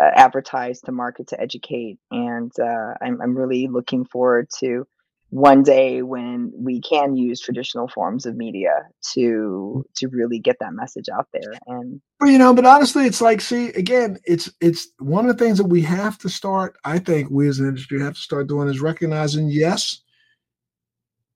[0.00, 4.88] uh, advertise, to market, to educate and uh I'm I'm really looking forward to
[5.30, 9.94] one day when we can use traditional forms of media to mm.
[9.96, 13.40] to really get that message out there and But you know, but honestly, it's like,
[13.40, 16.76] see, again, it's it's one of the things that we have to start.
[16.84, 20.00] I think we as an industry have to start doing is recognizing, yes,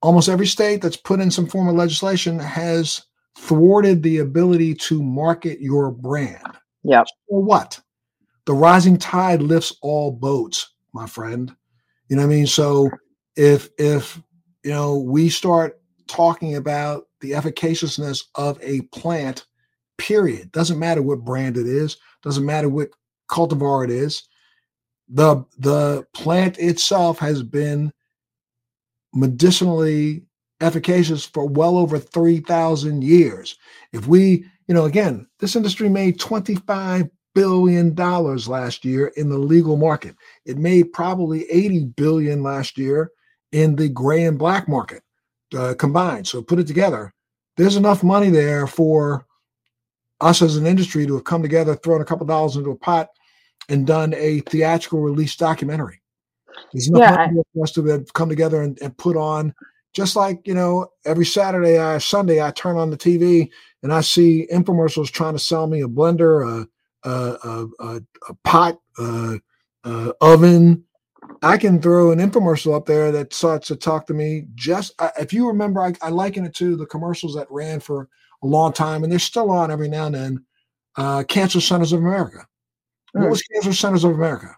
[0.02, 3.02] almost every state that's put in some form of legislation has
[3.36, 6.58] thwarted the ability to market your brand.
[6.84, 7.80] yep For what?
[8.46, 11.54] The rising tide lifts all boats, my friend.
[12.08, 12.46] You know what I mean?
[12.46, 12.90] So
[13.40, 14.20] if if
[14.62, 19.46] you know we start talking about the efficaciousness of a plant,
[19.96, 20.52] period.
[20.52, 22.90] Doesn't matter what brand it is, doesn't matter what
[23.30, 24.24] cultivar it is.
[25.08, 27.90] The the plant itself has been
[29.14, 30.22] medicinally
[30.60, 33.56] efficacious for well over 3,000 years.
[33.94, 39.38] If we, you know, again, this industry made 25 billion dollars last year in the
[39.38, 40.14] legal market.
[40.44, 43.10] It made probably 80 billion last year
[43.52, 45.02] in the gray and black market
[45.56, 46.26] uh, combined.
[46.26, 47.12] So put it together,
[47.56, 49.26] there's enough money there for
[50.20, 53.08] us as an industry to have come together, thrown a couple dollars into a pot,
[53.68, 56.00] and done a theatrical release documentary.
[56.72, 59.54] There's enough Yeah, money for us to have come together and, and put on,
[59.92, 63.50] just like you know, every Saturday, I Sunday, I turn on the TV
[63.82, 66.68] and I see infomercials trying to sell me a blender, a
[67.04, 69.40] a, a, a, a pot, a,
[69.84, 70.84] a oven.
[71.42, 74.46] I can throw an infomercial up there that starts to talk to me.
[74.54, 78.08] Just if you remember, I, I liken it to the commercials that ran for
[78.42, 80.44] a long time, and they're still on every now and then.
[80.96, 82.46] Uh, Cancer Centers of America.
[83.12, 83.30] What Mm.
[83.30, 84.54] was Cancer Centers of America?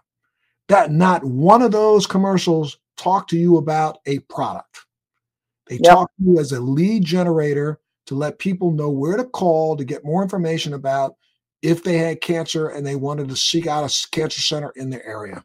[0.67, 4.79] That not one of those commercials talked to you about a product.
[5.67, 5.93] They Yep.
[5.93, 9.85] talk to you as a lead generator to let people know where to call to
[9.85, 11.15] get more information about
[11.61, 15.05] if they had cancer and they wanted to seek out a cancer center in their
[15.05, 15.43] area.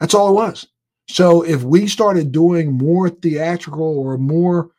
[0.00, 0.66] That's all it was.
[1.08, 4.70] So if we started doing more theatrical or more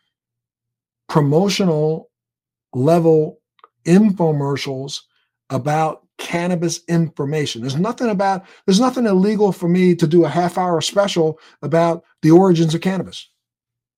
[1.09, 2.09] promotional
[2.73, 3.39] level
[3.85, 5.01] infomercials
[5.49, 7.61] about cannabis information.
[7.61, 12.03] There's nothing about there's nothing illegal for me to do a half hour special about
[12.21, 13.27] the origins of cannabis.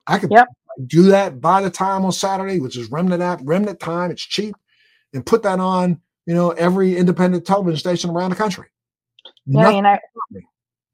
[0.08, 0.48] I could Yep.
[0.88, 4.10] do that by the time on Saturday, which is remnant app, remnant time.
[4.10, 4.56] It's cheap,
[5.14, 8.68] and put that on, you know, every independent television station around the country.
[9.46, 10.00] Yeah, Nothing and I.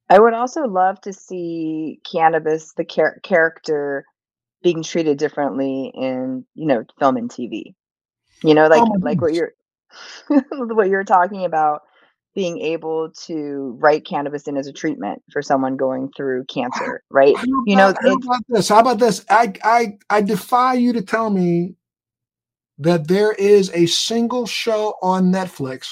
[0.10, 4.06] I would also love to see cannabis, the char- character,
[4.64, 7.76] being treated differently in you know film and TV.
[8.44, 9.34] You know, like Oh like what oh.
[9.34, 9.54] you're
[10.60, 11.84] what you're talking about.
[12.36, 17.38] being able to write cannabis in as a treatment for someone going through cancer, right?
[17.38, 18.70] How You know, about, how about this?
[18.70, 19.26] How about this?
[19.30, 21.76] I, I I defy you to tell me
[22.80, 25.90] that there is a single show on Netflix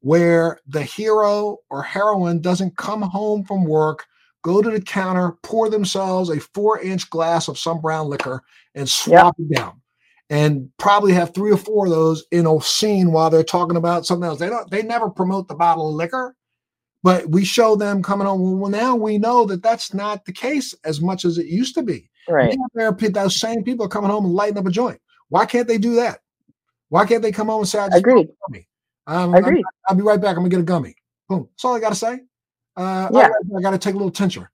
[0.00, 4.06] where the hero or heroine doesn't come home from work,
[4.42, 8.42] go to the counter, pour themselves a four-inch glass of some brown liquor,
[8.74, 9.80] and swap it down.
[10.30, 14.06] And probably have three or four of those in a scene while they're talking about
[14.06, 14.38] something else.
[14.38, 14.70] They don't.
[14.70, 16.36] They never promote the bottle of liquor,
[17.02, 18.60] but we show them coming home.
[18.60, 21.82] Well, now we know that that's not the case as much as it used to
[21.82, 22.08] be.
[22.28, 22.56] right.
[22.74, 25.00] Now those same people are coming home and lighting up a joint.
[25.30, 26.20] Why can't they do that?
[26.90, 28.28] Why can't they come home and say, "I just Agreed.
[28.50, 28.66] want
[29.34, 29.60] a gummy.
[29.60, 30.36] Um, I'm, I'll be right back.
[30.36, 30.94] I'm gonna get a gummy."
[31.28, 31.48] Boom.
[31.52, 32.20] That's all I gotta say.
[32.76, 33.28] Uh, Yeah.
[33.28, 34.50] I, I gotta take a little tincture.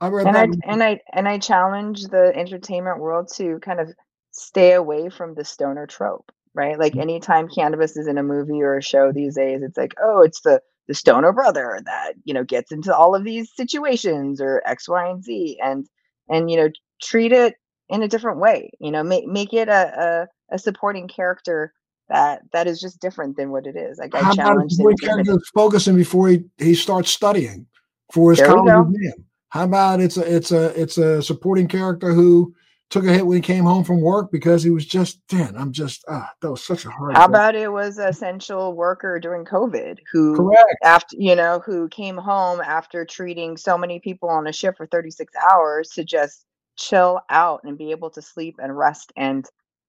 [0.00, 3.80] I'll be right and I and I and I challenge the entertainment world to kind
[3.80, 3.92] of
[4.32, 6.78] stay away from the stoner trope, right?
[6.78, 7.02] Like Mm-hmm.
[7.02, 10.40] anytime cannabis is in a movie or a show these days, it's like, oh, it's
[10.40, 14.88] the the stoner brother that you know gets into all of these situations or X,
[14.88, 15.86] Y, and Z, and
[16.28, 16.68] and you know
[17.02, 17.54] treat it
[17.88, 18.70] in a different way.
[18.80, 21.72] You know, make make it a a, a supporting character
[22.10, 23.98] that that is just different than what it is.
[23.98, 25.36] Like I How challenge if them boy to admit character it.
[25.36, 27.66] is focusing before he, he starts studying
[28.12, 29.24] for his college exam?
[29.48, 32.54] How about it's a it's a it's a supporting character who
[32.90, 35.72] took a hit when he came home from work because he was just man, I'm
[35.72, 37.16] just ah, that was such a hard.
[37.16, 37.34] How thing.
[37.34, 40.76] about it was essential worker during COVID who correct?
[40.82, 44.86] after you know who came home after treating so many people on a shift for
[44.86, 46.44] 36 hours to just
[46.76, 49.46] chill out and be able to sleep and rest and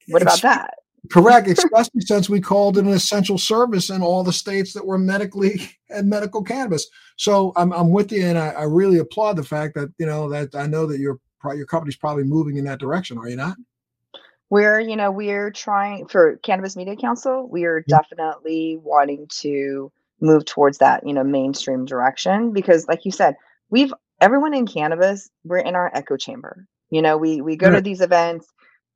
[0.08, 0.74] what about that
[1.10, 4.98] Correct, especially since we called it an essential service in all the states that were
[4.98, 6.88] medically and medical cannabis.
[7.18, 10.30] So I'm I'm with you, and I, I really applaud the fact that you know
[10.30, 11.20] that I know that your
[11.56, 13.18] your company's probably moving in that direction.
[13.18, 13.58] Are you not?
[14.52, 18.00] we're you know we're trying for cannabis media council we are Yeah.
[18.00, 23.36] definitely wanting to move towards that you know mainstream direction because like you said
[23.72, 27.78] we've everyone in cannabis we're in our echo chamber you know we we go Right.
[27.78, 28.48] to these events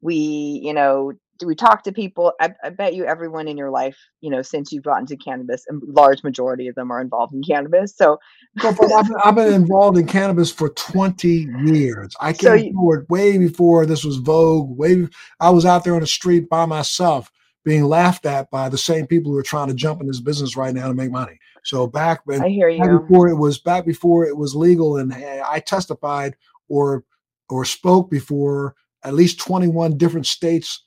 [0.02, 0.16] we
[0.64, 3.98] you know do we talk to people I, I bet you everyone in your life
[4.22, 7.44] you know since you've gotten to cannabis a large majority of them are involved in
[7.44, 8.18] cannabis so
[8.60, 12.16] So, but I've, been, I've been involved in cannabis for 20 years.
[12.20, 14.78] I So came you- forward way before this was vogue.
[14.78, 15.08] Way
[15.40, 17.32] I was out there on the street by myself,
[17.64, 20.56] being laughed at by the same people who are trying to jump in this business
[20.56, 21.38] right now to make money.
[21.64, 25.12] So back when i hear you before it was back before it was legal, and
[25.12, 26.36] uh, I testified
[26.70, 27.04] or
[27.50, 30.85] or spoke before at least 21 different states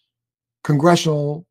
[0.64, 1.46] congressional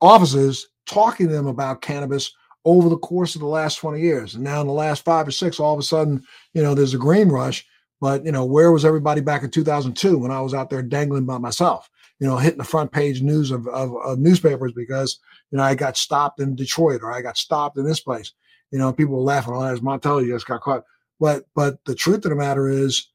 [0.00, 2.32] offices talking to them about cannabis
[2.64, 4.34] over the course of the last 20 years.
[4.34, 6.94] And now in the last five or six, all of a sudden, you know, there's
[6.94, 7.66] a green rush.
[8.00, 11.26] But you know, where was everybody back in 2002 when I was out there dangling
[11.26, 11.88] by myself?
[12.20, 15.18] You know, hitting the front page news of, of, of newspapers because
[15.50, 18.32] you know I got stopped in Detroit or I got stopped in this place.
[18.70, 19.54] You know, people were laughing.
[19.54, 20.84] Oh, Montello you just got caught.
[21.18, 23.08] But but the truth of the matter is,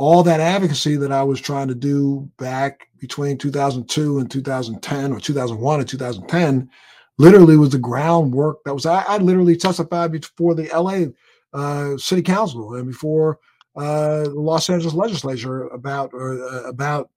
[0.00, 5.20] all that advocacy that I was trying to do back between 2002 and 2010 or
[5.20, 6.70] 2001 and 2010
[7.18, 11.12] literally was the groundwork that was I, I literally testified before the LA
[11.52, 13.40] uh, city council and before
[13.76, 17.10] uh, the Los Angeles legislature about uh, about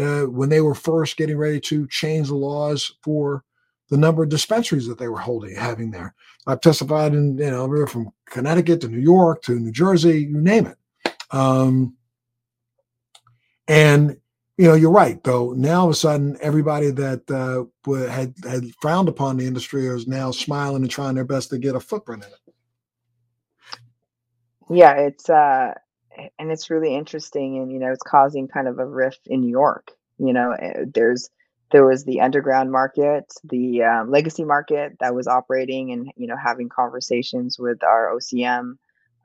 [0.00, 3.44] uh, when they were first getting ready to change the laws for
[3.90, 6.14] the number of dispensaries that they were holding having there.
[6.46, 10.64] I've testified in you know from Connecticut to New York to New Jersey, you name
[10.64, 10.78] it.
[11.30, 11.94] Um,
[13.72, 14.16] and
[14.58, 15.22] you know, you're right.
[15.24, 17.64] Though now, all of a sudden, everybody that uh,
[18.08, 21.74] had had frowned upon the industry is now smiling and trying their best to get
[21.74, 22.38] a footprint in it.
[24.72, 25.72] yeah it's uh
[26.38, 29.50] and it's really interesting and you know it's causing kind of a rift in new
[29.50, 31.28] york you know eh, there's
[31.70, 36.36] there was the underground market the um, legacy market that was operating and you know
[36.36, 38.76] having conversations with our ocm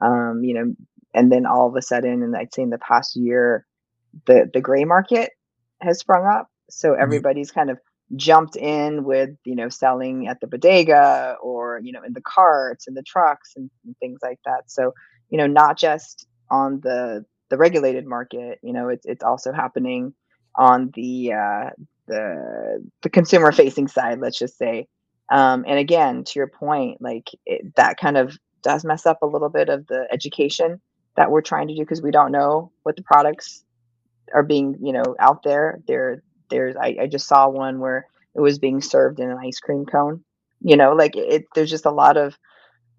[0.02, 0.74] um, you know
[1.14, 3.66] and then all of a sudden and i'd say in the past year
[4.26, 5.32] the the gray market
[5.82, 6.48] has sprung up.
[6.70, 7.80] So everybody's kind of
[8.16, 12.88] jumped in with you know selling at the bodega or you know in the carts
[12.88, 14.64] and the trucks and, and things like that.
[14.68, 14.94] So
[15.30, 20.14] you know not just on the the regulated market you know it's it's also happening
[20.56, 21.70] on the uh
[22.08, 24.88] the the consumer facing side let's just say.
[25.32, 29.28] Um and again to your point like it, that kind of does mess up a
[29.28, 30.82] little bit of the education
[31.16, 33.66] that we're trying to do because we don't know what the products
[34.34, 38.42] are being you know out there there there's I, I just saw one where it
[38.42, 40.24] was being served in an ice cream cone
[40.62, 42.38] you know like it there's just a lot of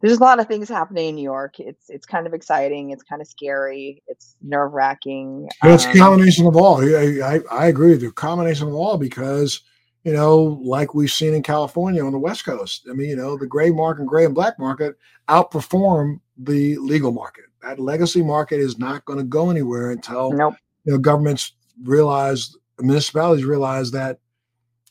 [0.01, 1.59] there's a lot of things happening in New York.
[1.59, 2.91] It's it's kind of exciting.
[2.91, 4.02] It's kind of scary.
[4.07, 5.48] It's nerve wracking.
[5.65, 6.81] It's a combination of all.
[6.81, 8.13] I, I, I agree with you.
[8.13, 9.63] Combination of all because
[10.05, 12.87] you know, like we've seen in California on the West Coast.
[12.88, 14.96] I mean, you know, the gray market, and gray and black market
[15.29, 17.44] outperform the legal market.
[17.63, 20.55] That legacy market is not going to go anywhere until nope.
[20.89, 24.21] You know governments realize, municipalities realize that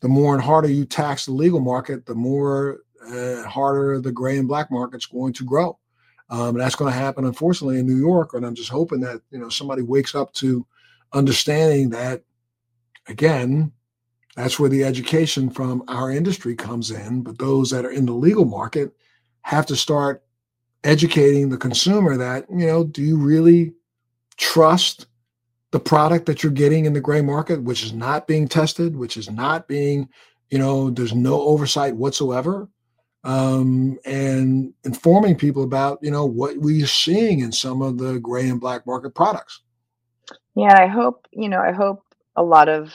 [0.02, 2.82] the more and harder you tax the legal market, the more
[3.12, 5.80] uh, harder the gray and black market's going to grow.
[6.30, 8.36] Um, that's going to happen, unfortunately, in New York.
[8.36, 10.68] And I'm just hoping that you know somebody wakes up to
[11.14, 12.22] understanding that
[13.08, 13.72] again,
[14.36, 17.24] that's where the education from our industry comes in.
[17.24, 18.93] But those that are in the legal market
[19.41, 20.24] have to start
[20.84, 23.74] educating the consumer that you know, do you really
[24.36, 25.08] trust
[25.78, 29.15] the product that you're getting in the gray market, which is not being tested, which
[29.15, 30.09] is not being,
[30.49, 32.67] you know, there's no oversight whatsoever
[33.23, 38.49] um, and informing people about you know what we're seeing in some of the gray
[38.49, 39.61] and black market products.
[40.55, 41.59] Yeah, I hope you know.
[41.59, 42.01] I hope
[42.36, 42.91] a lot of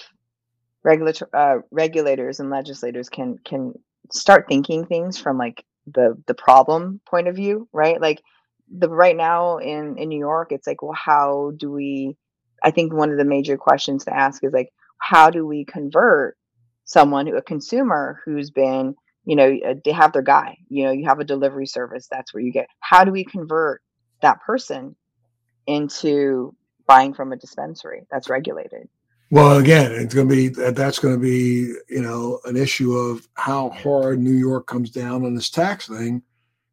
[0.83, 3.75] regulator uh, regulators and legislators can can
[4.11, 8.01] start thinking things from like the the problem point of view, right?
[8.01, 8.23] Like
[8.69, 12.17] the right now in in New York, it's like, well, how do we?
[12.63, 16.37] I think one of the major questions to ask is like, how do we convert
[16.85, 18.95] someone, who a consumer who's been
[19.25, 22.35] you know uh, they have their guy you know you have a delivery service that's
[22.35, 23.81] where you get how do we convert
[24.21, 24.97] that person
[25.67, 26.55] into
[26.87, 28.89] buying from a dispensary that's regulated?
[29.31, 33.27] Well again it's going to be that's going to be you know an issue of
[33.35, 36.23] how hard new york comes down on this tax thing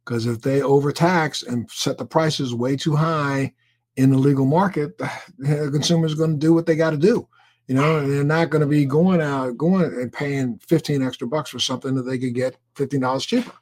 [0.03, 3.53] because if they overtax and set the prices way too high
[3.99, 4.97] in the legal market
[5.37, 7.27] the consumer is going to do what they got to do
[7.69, 11.51] you know, they're not going to be going out, going and paying 15 extra bucks
[11.51, 13.53] for something that they could get $15 cheaper.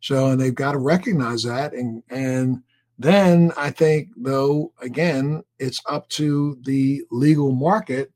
[0.00, 1.74] So, and they've got to recognize that.
[1.74, 2.62] And, and
[2.98, 8.10] then I think, though, again, it's up to the legal market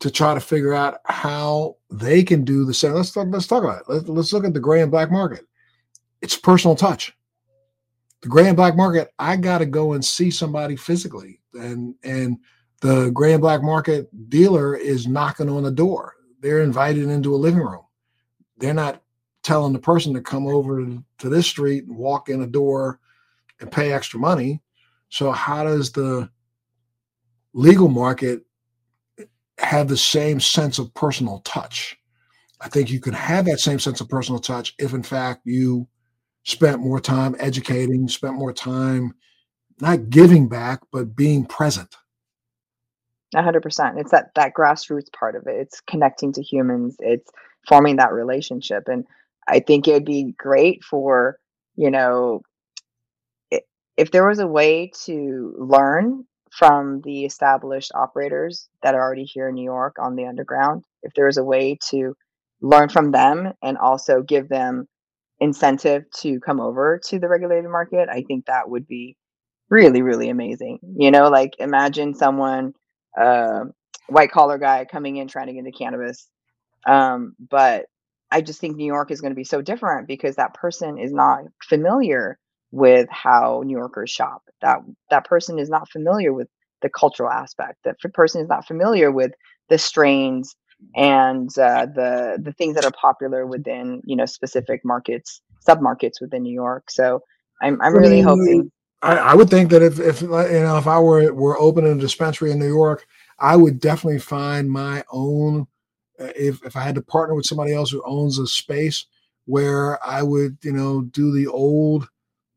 [0.00, 2.92] to try to figure out how they can do the same.
[2.92, 3.84] Let's talk, let's talk about it.
[3.88, 5.46] Let's, let's look at the gray and black market.
[6.20, 7.16] It's personal touch.
[8.22, 12.38] The gray and black market, I got to go and see somebody physically and, and,
[12.80, 16.14] the gray and black market dealer is knocking on the door.
[16.40, 17.84] They're invited into a living room.
[18.56, 19.02] They're not
[19.42, 20.86] telling the person to come over
[21.18, 22.98] to this street and walk in a door
[23.60, 24.62] and pay extra money.
[25.10, 26.30] So, how does the
[27.52, 28.42] legal market
[29.58, 31.98] have the same sense of personal touch?
[32.62, 35.86] I think you can have that same sense of personal touch if, in fact, you
[36.44, 39.14] spent more time educating, spent more time
[39.80, 41.94] not giving back, but being present
[43.38, 43.98] hundred percent.
[43.98, 45.56] It's that that grassroots part of it.
[45.56, 46.96] It's connecting to humans.
[46.98, 47.30] It's
[47.68, 49.06] forming that relationship, and
[49.48, 51.38] I think it would be great for
[51.76, 52.42] you know
[53.96, 59.48] if there was a way to learn from the established operators that are already here
[59.48, 60.84] in New York on the underground.
[61.02, 62.16] If there was a way to
[62.60, 64.88] learn from them and also give them
[65.40, 69.16] incentive to come over to the regulated market, I think that would be
[69.70, 70.78] really, really amazing.
[70.96, 72.74] You know, like imagine someone
[73.18, 73.64] uh,
[74.08, 76.28] white collar guy coming in trying to get into cannabis.
[76.86, 77.86] Um, but
[78.30, 81.12] I just think New York is going to be so different because that person is
[81.12, 82.38] not familiar
[82.70, 84.42] with how New Yorkers shop.
[84.62, 84.78] That
[85.10, 86.48] that person is not familiar with
[86.82, 87.78] the cultural aspect.
[87.84, 89.32] That person is not familiar with
[89.68, 90.54] the strains
[90.94, 96.42] and uh, the the things that are popular within you know specific markets, submarkets within
[96.42, 96.90] New York.
[96.90, 97.22] So
[97.62, 98.70] I'm I'm really hoping
[99.02, 102.00] I, I, would think that if, if you know if I were were opening a
[102.00, 103.06] dispensary in New York,
[103.38, 105.66] I would definitely find my own.
[106.18, 109.06] Uh, if if I had to partner with somebody else who owns a space
[109.46, 112.08] where I would you know do the old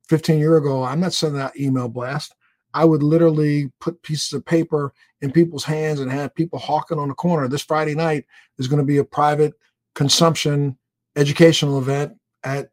[0.09, 2.35] 15 year ago, I'm not sending out email blast.
[2.73, 7.09] I would literally put pieces of paper in people's hands and have people hawking on
[7.09, 7.47] the corner.
[7.47, 8.25] This Friday night
[8.57, 9.53] is going to be a private
[9.95, 10.77] consumption
[11.15, 12.13] educational event
[12.43, 12.71] at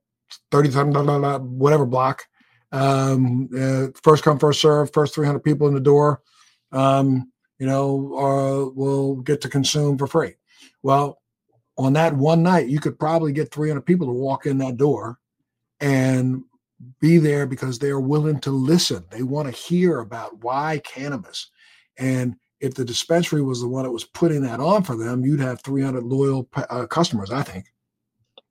[0.50, 2.26] 30 whatever block
[2.72, 4.92] um, uh, first come, first serve.
[4.92, 6.22] First 300 people in the door,
[6.72, 10.34] um, you know, uh, will get to consume for free.
[10.82, 11.20] Well,
[11.76, 15.18] on that one night, you could probably get 300 people to walk in that door
[15.80, 16.44] and
[17.00, 19.04] be there because they are willing to listen.
[19.10, 21.50] They want to hear about why cannabis.
[21.98, 25.40] And if the dispensary was the one that was putting that on for them, you'd
[25.40, 27.66] have 300 loyal uh, customers, I think.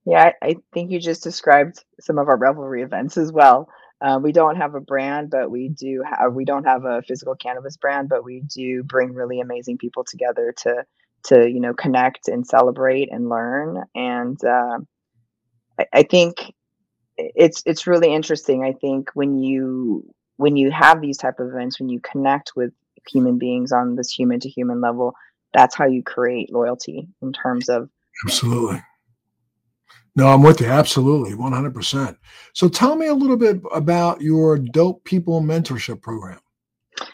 [0.06, 3.70] Yeah, I think you just described some of our revelry events as well.
[4.02, 6.34] Uh, we don't have a brand, but we do have.
[6.34, 10.54] We don't have a physical cannabis brand, but we do bring really amazing people together
[10.64, 10.86] to
[11.26, 13.84] to you know connect and celebrate and learn.
[13.94, 14.80] And uh,
[15.80, 16.54] I, I think
[17.36, 18.64] it's it's really interesting.
[18.64, 20.04] I think when you
[20.38, 22.72] when you have these type of events, when you connect with
[23.08, 25.14] human beings on this human to human level,
[25.54, 27.90] that's how you create loyalty in terms of
[28.26, 28.82] Absolutely.
[30.16, 30.68] No, I'm with you.
[30.68, 31.32] Absolutely.
[31.32, 32.18] 100%.
[32.54, 36.40] So tell me a little bit about your Dope People Mentorship Program.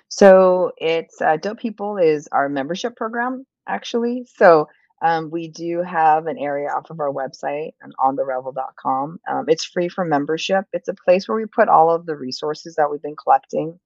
[0.08, 4.26] So it's uh, Dope People is our membership program, actually.
[4.36, 4.68] So
[5.02, 9.20] um, we do have an area off of our website and on therevel.com.
[9.30, 10.66] Um, it's free for membership.
[10.74, 13.80] It's a place where we put all of the resources that we've been collecting.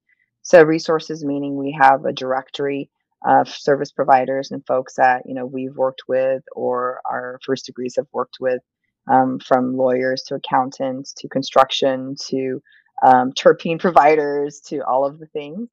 [0.44, 2.90] So resources meaning we have a directory
[3.26, 7.96] of service providers and folks that you know we've worked with or our first degrees
[7.98, 8.62] have worked with,
[9.12, 12.62] um, from lawyers to accountants to construction to
[13.04, 15.68] um, terpene providers to all of the things.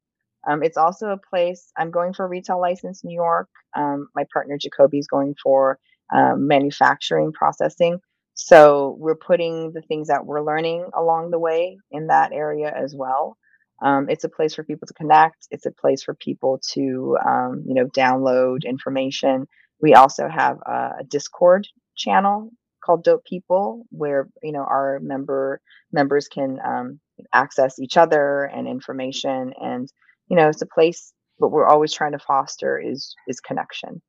[0.47, 3.49] Um, it's also a place I'm going for retail license New York.
[3.77, 5.79] Um, my partner Jacobi is going for
[6.15, 7.99] um, manufacturing processing.
[8.35, 12.95] So we're putting the things that we're learning along the way in that area as
[12.95, 13.37] well.
[13.83, 15.49] Um, it's a place for people to connect.
[15.51, 19.47] It's a place for people to, um, you know, download information.
[19.81, 21.67] We also have a Discord
[21.97, 22.51] channel
[22.85, 25.61] called Dope People, where you know our member
[25.93, 27.01] members can um,
[27.33, 29.93] access each other and information, and
[30.29, 31.13] you know it's a place.
[31.39, 34.01] What we're always trying to foster is is connection.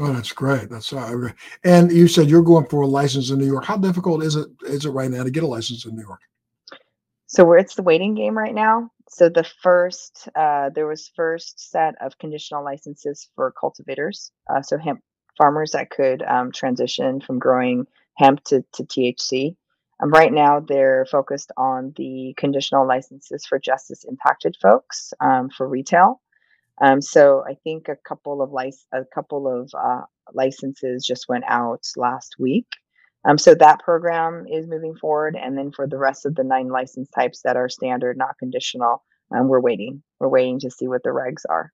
[0.00, 0.70] Oh, that's great.
[0.70, 1.28] That's uh,
[1.62, 3.64] and you said you're going for a license in New York.
[3.64, 6.20] How difficult is it is it right now to get a license in New York?
[7.26, 8.90] So we're it's the waiting game right now.
[9.08, 14.78] So the first uh, there was first set of conditional licenses for cultivators, uh, so
[14.78, 15.00] hemp
[15.38, 17.86] farmers that could um, transition from growing
[18.16, 19.56] hemp to, to THC.
[20.04, 25.66] Um, right now, they're focused on the conditional licenses for justice impacted folks um, for
[25.66, 26.20] retail.
[26.82, 30.02] Um, so I think a couple of lic- a couple of uh,
[30.34, 32.66] licenses just went out last week.
[33.24, 36.68] Um, so that program is moving forward, and then for the rest of the nine
[36.68, 39.02] license types that are standard, not conditional,
[39.34, 40.02] um, we're waiting.
[40.20, 41.72] We're waiting to see what the regs are.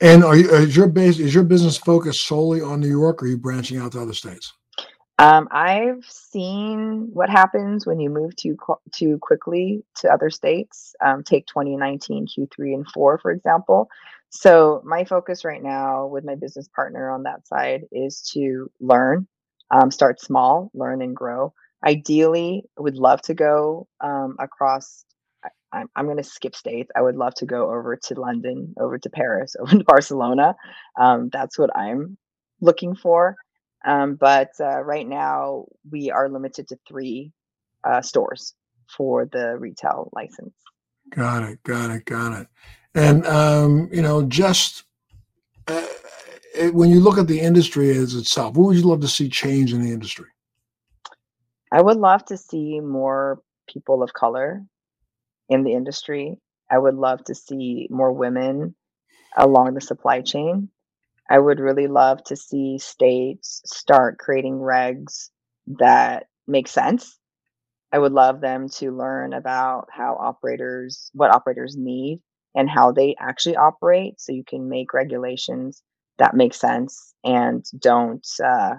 [0.00, 3.26] And are you, is your base is your business focused solely on New York, or
[3.26, 4.52] are you branching out to other states?
[5.18, 8.56] Um, I've seen what happens when you move too
[8.92, 10.94] too quickly to other states.
[11.04, 13.88] Um, take 2019 Q3 and 4, for example.
[14.30, 19.26] So my focus right now with my business partner on that side is to learn,
[19.70, 21.52] um, start small, learn and grow.
[21.84, 25.04] Ideally, would love to go um, across
[25.72, 26.90] I'm, I'm going to skip states.
[26.96, 30.54] I would love to go over to London, over to Paris, over to Barcelona.
[30.98, 32.16] Um, that's what I'm
[32.60, 33.36] looking for.
[33.84, 37.32] Um, but uh, right now, we are limited to three
[37.84, 38.54] uh, stores
[38.96, 40.54] for the retail license.
[41.10, 41.62] Got it.
[41.62, 42.04] Got it.
[42.04, 42.48] Got it.
[42.94, 44.84] And um, you know, just
[45.68, 45.86] uh,
[46.54, 49.28] it, when you look at the industry as itself, what would you love to see
[49.28, 50.26] change in the industry?
[51.70, 54.64] I would love to see more people of color
[55.48, 56.38] in the industry.
[56.70, 58.74] I would love to see more women
[59.36, 60.70] along the supply chain.
[61.30, 65.30] I would really love to see states start creating regs
[65.66, 67.18] that make sense.
[67.92, 72.20] I would love them to learn about how operators, what operators need
[72.54, 75.82] and how they actually operate so you can make regulations
[76.18, 78.74] that make sense and don't, uh,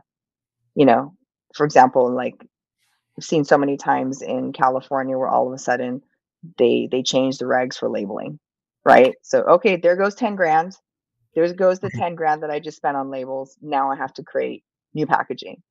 [0.75, 1.13] you know,
[1.55, 2.35] for example, like
[3.17, 6.01] I've seen so many times in California where all of a sudden
[6.57, 8.39] they they change the regs for labeling,
[8.85, 9.15] right?
[9.23, 10.75] So okay, there goes ten grand.
[11.35, 11.99] There goes the mm-hmm.
[11.99, 13.57] ten grand that I just spent on labels.
[13.61, 14.63] Now I have to create
[14.93, 15.61] new packaging.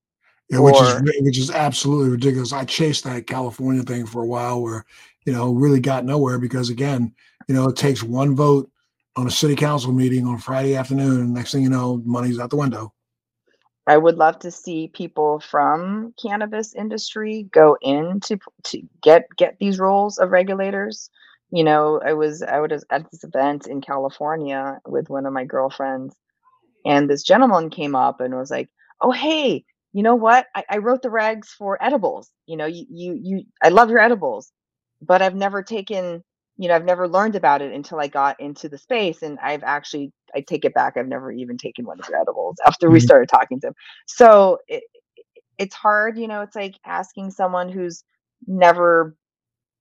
[0.50, 2.52] Yeah, which or, is which is absolutely ridiculous.
[2.52, 4.84] I chased that California thing for a while, where
[5.26, 7.14] you know really got nowhere because again,
[7.48, 8.70] you know, it takes one vote
[9.16, 12.50] on a city council meeting on Friday afternoon, and next thing you know, money's out
[12.50, 12.92] the window.
[13.88, 19.56] I would love to see people from cannabis industry go in to, to get get
[19.58, 21.10] these roles of regulators.
[21.50, 25.44] You know, I was I was at this event in California with one of my
[25.44, 26.14] girlfriends,
[26.84, 28.68] and this gentleman came up and was like,
[29.00, 30.46] "Oh, hey, you know what?
[30.54, 32.30] I, I wrote the regs for edibles.
[32.46, 34.52] You know, you you you I love your edibles,
[35.00, 36.22] but I've never taken
[36.58, 39.22] you know, I've never learned about it until I got into the space.
[39.22, 40.96] And I've actually, I take it back.
[40.96, 43.06] I've never even taken one of your edibles after we mm-hmm.
[43.06, 43.74] started talking to him.
[44.06, 44.82] So it,
[45.56, 48.02] it's hard, you know, it's like asking someone who's
[48.46, 49.16] never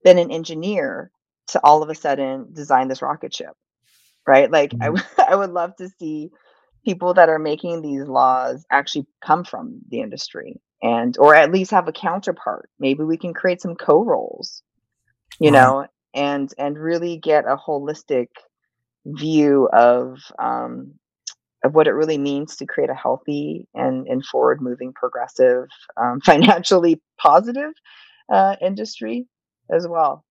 [0.04, 1.12] been an engineer
[1.48, 3.56] to all of a sudden design this rocket ship,
[4.26, 4.52] right?
[4.52, 4.84] Like mm-hmm.
[4.84, 6.30] I, w- I would love to see
[6.86, 11.72] people that are making these laws actually come from the industry and or at least
[11.72, 14.62] have a counterpart maybe we can create some co-roles
[15.40, 15.60] you right.
[15.60, 18.28] know and and really get a holistic
[19.06, 20.94] view of um,
[21.64, 25.68] of what it really means to create a healthy and, and forward moving progressive
[25.98, 27.72] um, financially positive
[28.32, 29.28] uh, industry
[29.72, 30.24] as well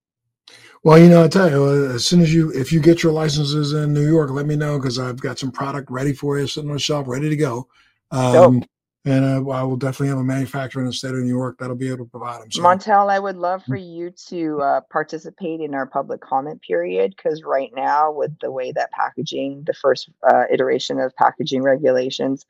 [0.83, 3.13] well you know i tell you uh, as soon as you if you get your
[3.13, 6.47] licenses in new york let me know because i've got some product ready for you
[6.47, 7.69] sitting on the shelf ready to go
[8.13, 8.63] um,
[9.07, 11.77] and uh, I will definitely have a manufacturer in the state of New York that'll
[11.77, 12.51] be able to provide them.
[12.51, 12.61] So.
[12.61, 17.45] Montel, I would love for you to uh, participate in our public comment period because
[17.45, 22.47] right now, with the way that packaging, the first uh, iteration of packaging regulations,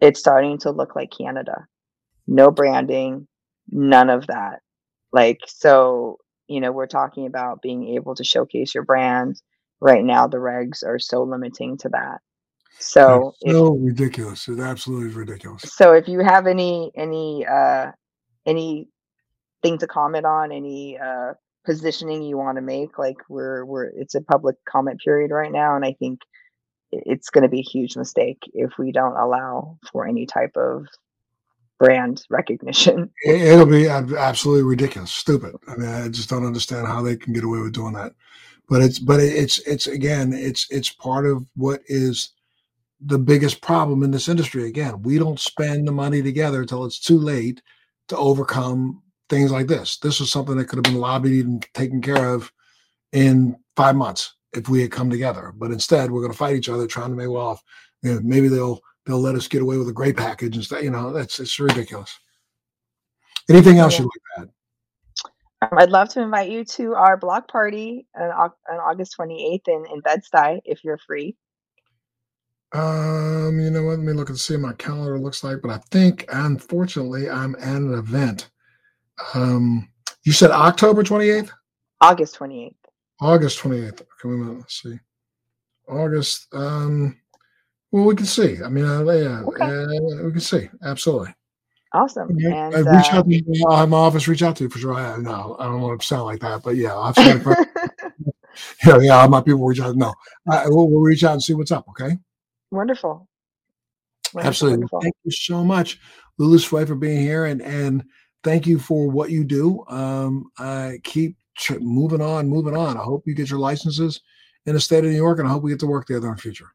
[0.00, 1.68] it's starting to look like Canada.
[2.26, 3.28] No branding,
[3.70, 4.60] none of that.
[5.12, 6.18] Like, so,
[6.48, 9.40] you know, we're talking about being able to showcase your brand.
[9.80, 12.18] Right now, the regs are so limiting to that.
[12.78, 14.48] So That's so if, ridiculous.
[14.48, 15.62] It's absolutely ridiculous.
[15.62, 17.92] So if you have any any uh
[18.46, 18.88] any
[19.62, 21.34] thing to comment on, any uh
[21.64, 25.76] positioning you want to make, like we're we're it's a public comment period right now,
[25.76, 26.20] and I think
[26.92, 30.86] it's going to be a huge mistake if we don't allow for any type of
[31.82, 33.10] brand recognition.
[33.26, 35.56] It'll be absolutely ridiculous, stupid.
[35.66, 38.12] I mean, I just don't understand how they can get away with doing that.
[38.68, 42.30] But it's but it's it's again it's it's part of what is
[43.00, 44.66] the biggest problem in this industry.
[44.68, 47.60] Again, we don't spend the money together until it's too late
[48.08, 49.98] to overcome things like this.
[49.98, 52.52] This is something that could have been lobbied and taken care of
[53.12, 55.52] in five months if we had come together.
[55.56, 57.62] But instead, we're going to fight each other, trying to make well off.
[58.02, 60.82] You know, maybe they'll they'll let us get away with a great package and stuff.
[60.82, 62.18] You know, that's it's ridiculous.
[63.48, 64.00] Anything else yeah.
[64.00, 64.48] you'd like to add?
[65.70, 69.84] Um, I'd love to invite you to our block party on, on August 28th in,
[69.92, 71.36] in Bed-Stuy if you're free.
[72.72, 73.98] Um, you know what?
[73.98, 75.60] Let me look and see what my calendar looks like.
[75.62, 78.50] But I think, unfortunately, I'm at an event.
[79.34, 79.88] Um,
[80.24, 81.50] you said October 28th?
[82.00, 82.74] August 28th.
[83.20, 83.92] August 28th.
[83.92, 84.58] Okay, wait a minute.
[84.58, 84.98] Let's see.
[85.88, 86.48] August.
[86.52, 87.18] Um,
[87.92, 88.56] well, we can see.
[88.64, 89.64] I mean, uh, yeah, okay.
[89.64, 90.68] uh, we can see.
[90.82, 91.34] Absolutely.
[91.94, 92.38] Awesome.
[92.38, 93.44] Yeah, and, reach uh, out to me.
[93.68, 94.94] I'll have my office reach out to you for sure.
[94.94, 97.66] I, no, I don't want to sound like that, but yeah, have to.
[98.86, 99.94] yeah, yeah, I might people reach out.
[99.94, 100.14] No,
[100.50, 101.86] I, we'll, we'll reach out and see what's up.
[101.90, 102.16] Okay.
[102.70, 103.28] Wonderful.
[104.32, 104.76] wonderful Absolutely.
[104.78, 105.00] Wonderful.
[105.02, 105.98] Thank you so much,
[106.38, 108.04] Lulu Tsui, for being here, and and
[108.42, 109.84] thank you for what you do.
[109.88, 111.36] Um, I keep
[111.78, 112.96] moving on, moving on.
[112.96, 114.22] I hope you get your licenses
[114.64, 116.36] in the state of New York, and I hope we get to work together in
[116.36, 116.68] the future.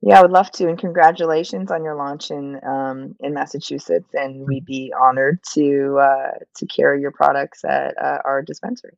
[0.00, 4.08] Yeah, I would love to, and congratulations on your launch in um, in Massachusetts.
[4.14, 8.96] And we'd be honored to uh, to carry your products at uh, our dispensary.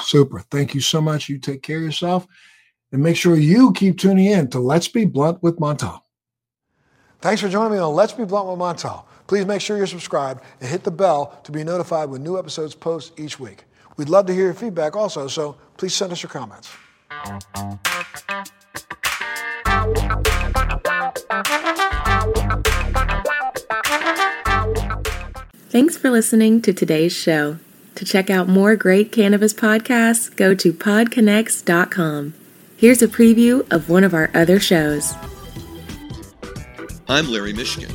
[0.00, 0.40] Super.
[0.50, 1.28] Thank you so much.
[1.28, 2.26] You take care of yourself.
[2.90, 6.00] And make sure you keep tuning in to Let's Be Blunt with Montel.
[7.20, 9.04] Thanks for joining me on Let's Be Blunt with Montel.
[9.26, 12.74] Please make sure you're subscribed and hit the bell to be notified when new episodes
[12.74, 13.64] post each week.
[13.98, 16.70] We'd love to hear your feedback also, so please send us your comments.
[25.70, 27.58] Thanks for listening to today's show.
[27.94, 32.34] To check out more great cannabis podcasts, go to podconnects.com.
[32.76, 35.12] Here's a preview of one of our other shows.
[37.08, 37.92] I'm Larry Mishkin,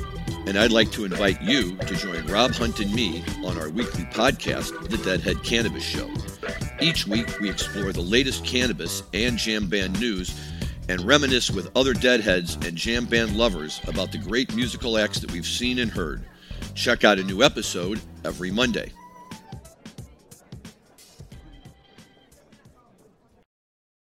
[0.48, 4.04] and I'd like to invite you to join Rob Hunt and me on our weekly
[4.06, 6.10] podcast, The Deadhead Cannabis Show.
[6.82, 10.38] Each week, we explore the latest cannabis and jam band news
[10.90, 15.32] and reminisce with other deadheads and jam band lovers about the great musical acts that
[15.32, 16.24] we've seen and heard.
[16.76, 18.92] Check out a new episode every Monday.